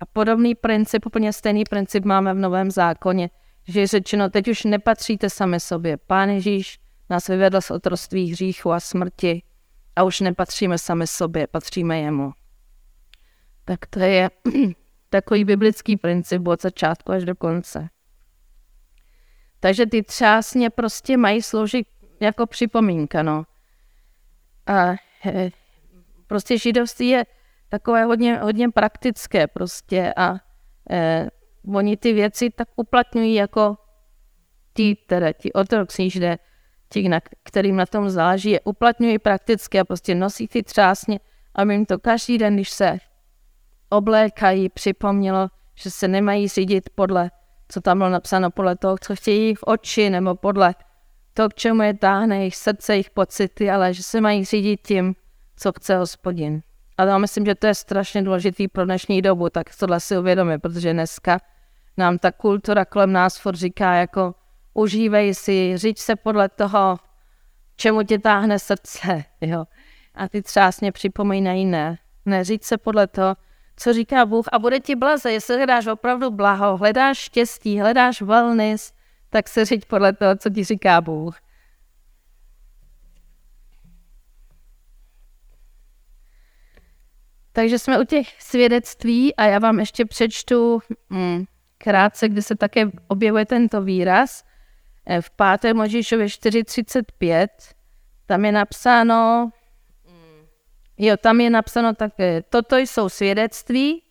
A 0.00 0.06
podobný 0.06 0.54
princip, 0.54 1.06
úplně 1.06 1.32
stejný 1.32 1.64
princip 1.64 2.04
máme 2.04 2.34
v 2.34 2.38
Novém 2.38 2.70
zákoně, 2.70 3.30
že 3.68 3.80
je 3.80 3.86
řečeno, 3.86 4.30
teď 4.30 4.48
už 4.48 4.64
nepatříte 4.64 5.30
sami 5.30 5.60
sobě. 5.60 5.96
Pán 5.96 6.30
Ježíš 6.30 6.78
nás 7.10 7.28
vyvedl 7.28 7.60
z 7.60 7.70
otroctví 7.70 8.32
hříchu 8.32 8.72
a 8.72 8.80
smrti 8.80 9.42
a 9.98 10.02
už 10.02 10.20
nepatříme 10.20 10.78
sami 10.78 11.06
sobě, 11.06 11.46
patříme 11.46 12.00
jemu. 12.00 12.32
Tak 13.64 13.86
to 13.86 13.98
je 13.98 14.30
takový 15.10 15.44
biblický 15.44 15.96
princip 15.96 16.46
od 16.46 16.62
začátku 16.62 17.12
až 17.12 17.24
do 17.24 17.34
konce. 17.34 17.88
Takže 19.60 19.86
ty 19.86 20.02
třásně 20.02 20.70
prostě 20.70 21.16
mají 21.16 21.42
sloužit 21.42 21.86
jako 22.20 22.46
připomínka, 22.46 23.22
no. 23.22 23.44
A 24.66 24.94
prostě 26.26 26.58
židovství 26.58 27.08
je 27.08 27.26
takové 27.68 28.04
hodně, 28.04 28.36
hodně 28.36 28.70
praktické 28.70 29.46
prostě 29.46 30.14
a 30.16 30.34
e, 30.90 31.28
oni 31.74 31.96
ty 31.96 32.12
věci 32.12 32.50
tak 32.50 32.68
uplatňují 32.76 33.34
jako 33.34 33.76
ti, 34.74 34.94
teda 34.94 35.32
ti 35.32 35.52
ortodoxní 35.52 36.10
židé, 36.10 36.38
ti, 36.88 37.08
na 37.08 37.20
kterým 37.42 37.76
na 37.76 37.86
tom 37.86 38.10
záleží, 38.10 38.50
je 38.50 38.60
uplatňují 38.60 39.18
prakticky 39.18 39.80
a 39.80 39.84
prostě 39.84 40.14
nosí 40.14 40.48
ty 40.48 40.62
třásně, 40.62 41.20
aby 41.54 41.74
jim 41.74 41.86
to 41.86 41.98
každý 41.98 42.38
den, 42.38 42.54
když 42.54 42.70
se 42.70 42.98
oblékají, 43.90 44.68
připomnělo, 44.68 45.48
že 45.74 45.90
se 45.90 46.08
nemají 46.08 46.48
řídit 46.48 46.90
podle 46.94 47.30
co 47.68 47.80
tam 47.80 47.98
bylo 47.98 48.10
napsáno 48.10 48.50
podle 48.50 48.76
toho, 48.76 48.96
co 49.00 49.16
chtějí 49.16 49.54
v 49.54 49.62
oči, 49.66 50.10
nebo 50.10 50.34
podle 50.34 50.74
toho, 51.34 51.48
k 51.48 51.54
čemu 51.54 51.82
je 51.82 51.94
táhne 51.94 52.38
jejich 52.38 52.56
srdce, 52.56 52.92
jejich 52.92 53.10
pocity, 53.10 53.70
ale 53.70 53.94
že 53.94 54.02
se 54.02 54.20
mají 54.20 54.44
řídit 54.44 54.80
tím, 54.86 55.14
co 55.56 55.72
chce 55.72 55.96
hospodin. 55.96 56.62
Ale 56.98 57.10
já 57.10 57.18
myslím, 57.18 57.46
že 57.46 57.54
to 57.54 57.66
je 57.66 57.74
strašně 57.74 58.22
důležitý 58.22 58.68
pro 58.68 58.84
dnešní 58.84 59.22
dobu, 59.22 59.50
tak 59.50 59.76
tohle 59.76 60.00
si 60.00 60.18
uvědomí, 60.18 60.58
protože 60.58 60.92
dneska 60.92 61.38
nám 61.96 62.18
ta 62.18 62.32
kultura 62.32 62.84
kolem 62.84 63.12
nás 63.12 63.38
furt 63.38 63.56
říká 63.56 63.94
jako 63.94 64.34
užívej 64.78 65.34
si, 65.34 65.78
říď 65.78 65.98
se 65.98 66.16
podle 66.16 66.48
toho, 66.48 66.98
čemu 67.76 68.02
tě 68.02 68.18
táhne 68.18 68.58
srdce, 68.58 69.24
jo. 69.40 69.64
A 70.14 70.28
ty 70.28 70.42
třásně 70.42 70.92
připomínají 70.92 71.64
ne. 71.64 71.98
Ne, 72.26 72.44
říct 72.44 72.64
se 72.64 72.78
podle 72.78 73.06
toho, 73.06 73.36
co 73.76 73.92
říká 73.92 74.26
Bůh 74.26 74.46
a 74.52 74.58
bude 74.58 74.80
ti 74.80 74.96
blaze, 74.96 75.32
jestli 75.32 75.56
hledáš 75.56 75.86
opravdu 75.86 76.30
blaho, 76.30 76.76
hledáš 76.76 77.18
štěstí, 77.18 77.80
hledáš 77.80 78.22
wellness, 78.22 78.92
tak 79.30 79.48
se 79.48 79.64
říct 79.64 79.84
podle 79.84 80.12
toho, 80.12 80.36
co 80.36 80.50
ti 80.50 80.64
říká 80.64 81.00
Bůh. 81.00 81.40
Takže 87.52 87.78
jsme 87.78 87.98
u 87.98 88.04
těch 88.04 88.42
svědectví 88.42 89.36
a 89.36 89.44
já 89.44 89.58
vám 89.58 89.78
ještě 89.78 90.04
přečtu 90.04 90.80
hmm, 91.10 91.44
krátce, 91.78 92.28
kde 92.28 92.42
se 92.42 92.56
také 92.56 92.90
objevuje 93.08 93.46
tento 93.46 93.82
výraz. 93.82 94.47
Eh, 95.08 95.20
v 95.20 95.30
5. 95.30 95.74
Možíšově 95.74 96.26
4.35 96.26 97.48
tam 98.26 98.44
je 98.44 98.52
napsáno, 98.52 99.50
Jo, 100.98 101.16
tam 101.16 101.40
je 101.40 101.50
napsáno 101.50 101.94
také, 101.94 102.42
toto 102.42 102.76
jsou 102.76 103.08
svědectví, 103.08 104.02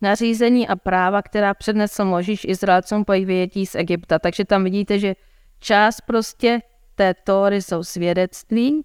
nařízení 0.00 0.68
a 0.68 0.76
práva, 0.76 1.22
která 1.22 1.54
přednesl 1.54 2.04
Možíš 2.04 2.44
Izraelcům 2.44 3.04
po 3.04 3.12
jejich 3.12 3.26
vyjetí 3.26 3.66
z 3.66 3.74
Egypta. 3.74 4.18
Takže 4.18 4.44
tam 4.44 4.64
vidíte, 4.64 4.98
že 4.98 5.14
část 5.58 6.00
prostě 6.00 6.60
té 6.94 7.14
Tóry 7.14 7.62
jsou 7.62 7.84
svědectví 7.84 8.82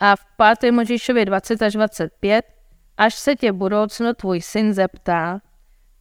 a 0.00 0.16
v 0.16 0.24
5. 0.60 0.72
Možíšově 0.72 1.24
20 1.24 1.62
až 1.62 1.72
25, 1.72 2.44
až 2.96 3.14
se 3.14 3.36
tě 3.36 3.52
budoucnu 3.52 4.14
tvůj 4.14 4.40
syn 4.40 4.74
zeptá, 4.74 5.40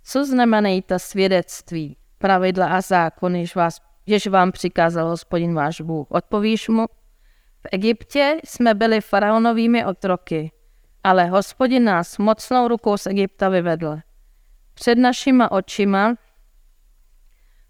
co 0.04 0.26
znamenají 0.26 0.82
ta 0.82 1.00
svědectví, 1.00 1.98
pravidla 2.18 2.68
a 2.68 2.82
zákony, 2.82 3.40
jež, 3.40 3.56
vás, 3.56 3.82
jež 4.10 4.28
vám 4.28 4.52
přikázal 4.52 5.10
hospodin 5.10 5.54
váš 5.54 5.82
Bůh. 5.82 6.08
Odpovíš 6.12 6.70
mu, 6.70 6.86
v 7.60 7.68
Egyptě 7.72 8.38
jsme 8.44 8.74
byli 8.74 9.02
faraonovými 9.02 9.86
otroky 9.86 10.52
ale 11.04 11.26
hospodin 11.26 11.84
nás 11.84 12.18
mocnou 12.18 12.68
rukou 12.68 12.98
z 12.98 13.08
Egypta 13.08 13.50
vyvedl. 13.50 14.00
Před 14.74 14.96
našima 14.96 15.52
očima 15.52 16.16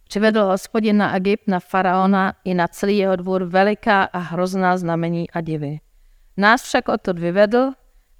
přivedl 0.03 0.43
hospodin 0.43 0.97
na 0.97 1.15
Egypt, 1.15 1.47
na 1.47 1.59
faraona 1.59 2.33
i 2.43 2.53
na 2.53 2.67
celý 2.67 2.97
jeho 2.97 3.15
dvůr 3.15 3.43
veliká 3.43 4.03
a 4.03 4.17
hrozná 4.17 4.77
znamení 4.77 5.31
a 5.31 5.41
divy. 5.41 5.79
Nás 6.37 6.63
však 6.63 6.87
odtud 6.87 7.19
vyvedl, 7.19 7.71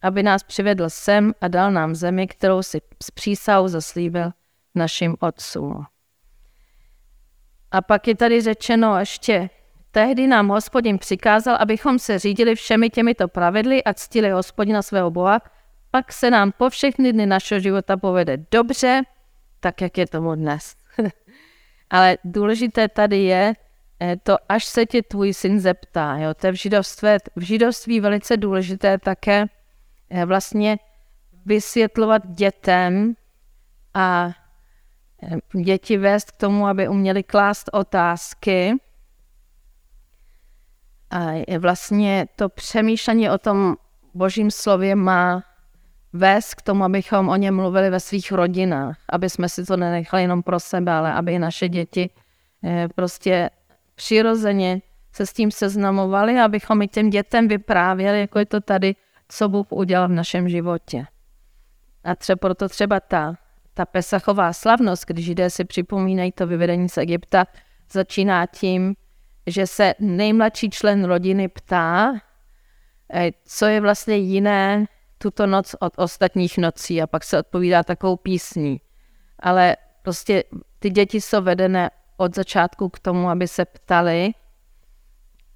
aby 0.01 0.23
nás 0.23 0.43
přivedl 0.43 0.89
sem 0.89 1.33
a 1.41 1.47
dal 1.47 1.71
nám 1.71 1.95
zemi, 1.95 2.27
kterou 2.27 2.63
si 2.63 2.81
s 3.03 3.11
přísahou 3.11 3.67
zaslíbil 3.67 4.31
našim 4.75 5.15
otcům. 5.19 5.85
A 7.71 7.81
pak 7.81 8.07
je 8.07 8.15
tady 8.15 8.41
řečeno 8.41 8.99
ještě 8.99 9.49
tehdy 9.91 10.27
nám 10.27 10.47
hospodin 10.47 10.97
přikázal, 10.97 11.57
abychom 11.59 11.99
se 11.99 12.19
řídili 12.19 12.55
všemi 12.55 12.89
těmito 12.89 13.27
pravidly 13.27 13.83
a 13.83 13.93
ctili 13.93 14.29
hospodina 14.29 14.81
svého 14.81 15.11
Boha, 15.11 15.41
pak 15.91 16.13
se 16.13 16.31
nám 16.31 16.51
po 16.51 16.69
všechny 16.69 17.13
dny 17.13 17.25
našeho 17.25 17.59
života 17.59 17.97
povede 17.97 18.37
dobře, 18.51 19.01
tak 19.59 19.81
jak 19.81 19.97
je 19.97 20.07
tomu 20.07 20.35
dnes. 20.35 20.75
Ale 21.89 22.17
důležité 22.23 22.87
tady 22.87 23.17
je 23.17 23.53
eh, 23.99 24.17
to, 24.23 24.37
až 24.49 24.65
se 24.65 24.85
tě 24.85 25.03
tvůj 25.03 25.33
syn 25.33 25.59
zeptá. 25.59 26.17
Jo? 26.17 26.33
To 26.33 26.47
je 26.47 26.51
v 26.51 26.55
židovství, 26.55 27.09
v 27.35 27.41
židovství 27.41 27.99
velice 27.99 28.37
důležité 28.37 28.97
také 28.97 29.45
eh, 30.09 30.25
vlastně 30.25 30.77
vysvětlovat 31.45 32.21
dětem 32.27 33.13
a 33.93 34.31
děti 35.63 35.97
vést 35.97 36.31
k 36.31 36.37
tomu, 36.37 36.67
aby 36.67 36.87
uměli 36.87 37.23
klást 37.23 37.69
otázky. 37.73 38.73
A 41.11 41.59
vlastně 41.59 42.27
to 42.35 42.49
přemýšlení 42.49 43.29
o 43.29 43.37
tom 43.37 43.75
božím 44.13 44.51
slově 44.51 44.95
má 44.95 45.43
vést 46.13 46.55
k 46.55 46.61
tomu, 46.61 46.83
abychom 46.83 47.29
o 47.29 47.35
něm 47.35 47.55
mluvili 47.55 47.89
ve 47.89 47.99
svých 47.99 48.31
rodinách, 48.31 48.97
aby 49.09 49.29
jsme 49.29 49.49
si 49.49 49.65
to 49.65 49.77
nenechali 49.77 50.23
jenom 50.23 50.43
pro 50.43 50.59
sebe, 50.59 50.91
ale 50.91 51.13
aby 51.13 51.33
i 51.33 51.39
naše 51.39 51.69
děti 51.69 52.09
eh, 52.63 52.87
prostě 52.95 53.49
přirozeně 53.95 54.81
se 55.11 55.25
s 55.25 55.33
tím 55.33 55.51
seznamovali, 55.51 56.39
abychom 56.39 56.81
i 56.81 56.87
těm 56.87 57.09
dětem 57.09 57.47
vyprávěli, 57.47 58.19
jako 58.19 58.39
je 58.39 58.45
to 58.45 58.61
tady, 58.61 58.95
co 59.27 59.49
Bůh 59.49 59.67
udělal 59.69 60.07
v 60.07 60.11
našem 60.11 60.49
životě. 60.49 61.05
A 62.03 62.15
třeba 62.15 62.35
proto 62.35 62.69
třeba 62.69 62.99
ta, 62.99 63.35
ta 63.79 63.85
Pesachová 63.85 64.53
slavnost, 64.53 65.05
když 65.07 65.25
židé 65.25 65.49
si 65.49 65.65
připomínají 65.65 66.31
to 66.31 66.47
vyvedení 66.47 66.89
z 66.89 66.97
Egypta, 66.97 67.45
začíná 67.91 68.45
tím, 68.45 68.95
že 69.47 69.67
se 69.67 69.93
nejmladší 69.99 70.69
člen 70.69 71.03
rodiny 71.03 71.47
ptá, 71.47 72.13
eh, 73.13 73.31
co 73.45 73.65
je 73.65 73.81
vlastně 73.81 74.15
jiné 74.15 74.85
tuto 75.17 75.47
noc 75.47 75.75
od 75.79 75.93
ostatních 75.97 76.57
nocí 76.57 77.01
a 77.01 77.07
pak 77.07 77.23
se 77.23 77.39
odpovídá 77.39 77.83
takovou 77.83 78.15
písní. 78.15 78.81
Ale 79.39 79.77
prostě 80.01 80.43
ty 80.79 80.89
děti 80.89 81.21
jsou 81.21 81.41
vedené 81.41 81.89
od 82.17 82.35
začátku 82.35 82.89
k 82.89 82.99
tomu, 82.99 83.29
aby 83.29 83.47
se 83.47 83.65
ptali. 83.65 84.31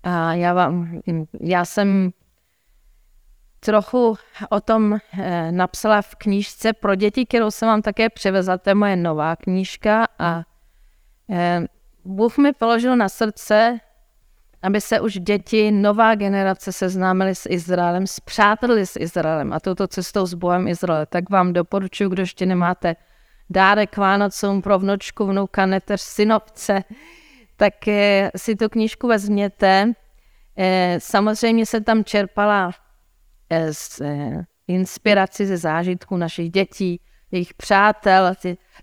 A 0.04 0.34
já, 0.34 0.54
vám, 0.54 1.02
já 1.42 1.66
jsem 1.66 2.12
trochu 3.66 4.16
o 4.50 4.62
tom 4.62 4.94
eh, 4.94 5.52
napsala 5.52 6.02
v 6.02 6.16
knížce 6.16 6.74
pro 6.74 6.96
děti, 6.96 7.26
kterou 7.26 7.52
jsem 7.52 7.68
vám 7.68 7.82
také 7.82 8.10
přivezla. 8.10 8.58
To 8.58 8.70
je 8.70 8.76
moje 8.76 8.96
nová 8.96 9.36
knížka 9.36 10.08
a 10.20 10.44
eh, 11.30 11.62
Bůh 12.06 12.38
mi 12.38 12.54
položil 12.54 12.96
na 12.96 13.10
srdce 13.10 13.80
aby 14.64 14.82
se 14.82 15.00
už 15.00 15.14
děti, 15.14 15.72
nová 15.72 16.16
generace 16.16 16.72
seznámili 16.72 17.36
s 17.36 17.50
Izraelem, 17.50 18.08
zpřátelili 18.08 18.86
s 18.86 19.00
Izraelem 19.00 19.54
a 19.54 19.60
touto 19.60 19.88
cestou 19.88 20.26
s 20.26 20.34
Bohem 20.34 20.68
Izraele. 20.68 21.06
Tak 21.06 21.30
vám 21.30 21.54
doporučuji, 21.54 22.10
kdo 22.10 22.22
ještě 22.22 22.46
nemáte 22.46 22.96
dárek 23.50 23.98
Vánocům 23.98 24.62
pro 24.62 24.80
vnočku, 24.80 25.26
vnuka, 25.26 25.66
neteř, 25.66 26.02
synovce, 26.02 26.84
tak 27.58 27.88
eh, 27.88 28.32
si 28.36 28.56
tu 28.56 28.70
knížku 28.70 29.08
vezměte. 29.08 29.94
Samozřejmě 30.98 31.66
se 31.66 31.82
tam 31.82 32.04
čerpala 32.04 32.72
z 33.72 34.02
inspiraci 34.68 35.46
ze 35.46 35.58
zážitků 35.58 36.18
našich 36.18 36.50
dětí, 36.50 37.02
jejich 37.32 37.54
přátel. 37.54 38.34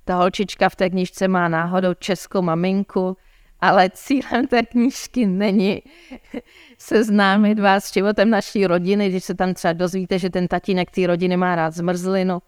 Ta 0.05 0.15
holčička 0.15 0.69
v 0.69 0.77
té 0.77 0.91
knížce 0.91 1.29
má 1.29 1.49
náhodou 1.49 1.95
českou 1.95 2.43
maminku, 2.43 3.17
ale 3.61 3.91
cílem 3.91 4.47
té 4.47 4.63
knížky 4.63 5.27
není 5.27 5.83
seznámit 6.79 7.59
vás 7.59 7.85
s 7.85 7.93
životem 7.93 8.31
naší 8.31 8.67
rodiny, 8.67 9.09
když 9.09 9.25
se 9.25 9.35
tam 9.35 9.55
třeba 9.55 9.73
dozvíte, 9.73 10.19
že 10.19 10.31
ten 10.31 10.49
tatínek 10.49 10.91
té 10.91 11.07
rodiny 11.07 11.37
má 11.37 11.55
rád 11.55 11.75
zmrzlinu, 11.75 12.43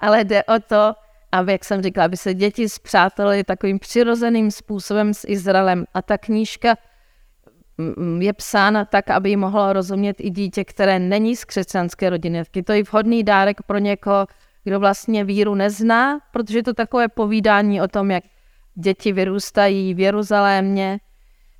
ale 0.00 0.24
jde 0.24 0.44
o 0.44 0.60
to, 0.60 0.94
aby, 1.32 1.52
jak 1.52 1.64
jsem 1.64 1.82
říkala, 1.82 2.04
aby 2.04 2.16
se 2.16 2.34
děti 2.34 2.68
zpřátelili 2.68 3.44
takovým 3.44 3.78
přirozeným 3.78 4.50
způsobem 4.50 5.14
s 5.14 5.24
Izraelem. 5.28 5.84
A 5.94 6.02
ta 6.02 6.18
knížka 6.18 6.76
je 8.18 8.32
psána 8.32 8.84
tak, 8.84 9.10
aby 9.10 9.30
ji 9.30 9.36
mohlo 9.36 9.72
rozumět 9.72 10.16
i 10.20 10.30
dítě, 10.30 10.64
které 10.64 10.98
není 10.98 11.36
z 11.36 11.44
křesťanské 11.44 12.10
rodiny. 12.10 12.42
Je 12.54 12.62
to 12.62 12.72
i 12.72 12.82
vhodný 12.82 13.24
dárek 13.24 13.62
pro 13.62 13.78
někoho, 13.78 14.26
kdo 14.64 14.80
vlastně 14.80 15.24
víru 15.24 15.54
nezná, 15.54 16.18
protože 16.32 16.58
je 16.58 16.62
to 16.62 16.74
takové 16.74 17.08
povídání 17.08 17.82
o 17.82 17.88
tom, 17.88 18.10
jak 18.10 18.24
děti 18.74 19.12
vyrůstají 19.12 19.94
v 19.94 20.00
Jeruzalémě. 20.00 21.00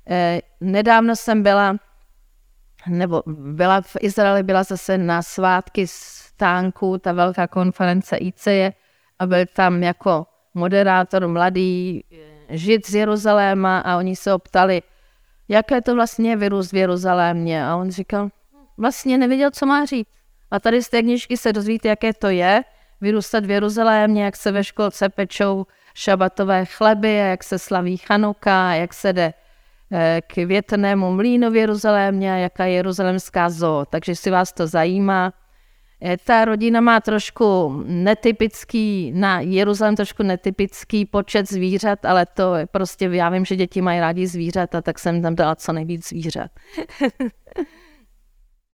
Eh, 0.09 0.41
nedávno 0.61 1.15
jsem 1.15 1.43
byla, 1.43 1.75
nebo 2.87 3.23
byla 3.27 3.81
v 3.81 3.97
Izraeli, 3.99 4.43
byla 4.43 4.63
zase 4.63 4.97
na 4.97 5.21
svátky 5.21 5.87
stánku, 5.87 6.97
ta 6.97 7.11
velká 7.11 7.47
konference 7.47 8.17
ICE 8.17 8.73
a 9.19 9.25
byl 9.25 9.45
tam 9.53 9.83
jako 9.83 10.25
moderátor 10.53 11.27
mladý 11.27 12.03
eh, 12.11 12.57
žid 12.57 12.87
z 12.87 12.95
Jeruzaléma 12.95 13.79
a 13.79 13.97
oni 13.97 14.15
se 14.15 14.33
optali, 14.33 14.81
jaké 15.49 15.81
to 15.81 15.95
vlastně 15.95 16.35
vyrůst 16.35 16.71
v 16.71 16.75
Jeruzalémě. 16.75 17.65
A 17.65 17.75
on 17.75 17.91
říkal, 17.91 18.29
vlastně 18.77 19.17
nevěděl, 19.17 19.51
co 19.51 19.65
má 19.65 19.85
říct. 19.85 20.09
A 20.51 20.59
tady 20.59 20.83
z 20.83 20.89
té 20.89 21.01
knižky 21.01 21.37
se 21.37 21.53
dozvíte, 21.53 21.87
jaké 21.87 22.13
to 22.13 22.27
je, 22.27 22.63
vyrůstat 23.01 23.45
v 23.45 23.51
Jeruzalémě, 23.51 24.23
jak 24.23 24.35
se 24.35 24.51
ve 24.51 24.63
školce 24.63 25.09
pečou 25.09 25.65
šabatové 25.93 26.65
chleby, 26.65 27.13
jak 27.15 27.43
se 27.43 27.59
slaví 27.59 27.97
Chanuka, 27.97 28.73
jak 28.73 28.93
se 28.93 29.13
jde 29.13 29.33
eh, 29.91 30.21
k 30.27 30.35
větrnému 30.35 31.11
mlínu 31.11 31.51
v 31.51 31.55
Jeruzalémě 31.55 32.29
jaká 32.29 32.65
je 32.65 32.73
jeruzalemská 32.73 33.49
zoo. 33.49 33.85
Takže 33.89 34.15
si 34.15 34.31
vás 34.31 34.53
to 34.53 34.67
zajímá. 34.67 35.33
Eh, 36.01 36.17
ta 36.23 36.45
rodina 36.45 36.81
má 36.81 36.99
trošku 36.99 37.69
netypický, 37.85 39.11
na 39.15 39.39
Jeruzalém 39.39 39.95
trošku 39.95 40.23
netypický 40.23 41.05
počet 41.05 41.49
zvířat, 41.49 42.05
ale 42.05 42.25
to 42.25 42.55
je 42.55 42.65
prostě, 42.65 43.05
já 43.05 43.29
vím, 43.29 43.45
že 43.45 43.55
děti 43.55 43.81
mají 43.81 43.99
rádi 43.99 44.27
zvířata, 44.27 44.81
tak 44.81 44.99
jsem 44.99 45.21
tam 45.21 45.35
dala 45.35 45.55
co 45.55 45.73
nejvíc 45.73 46.09
zvířat. 46.09 46.51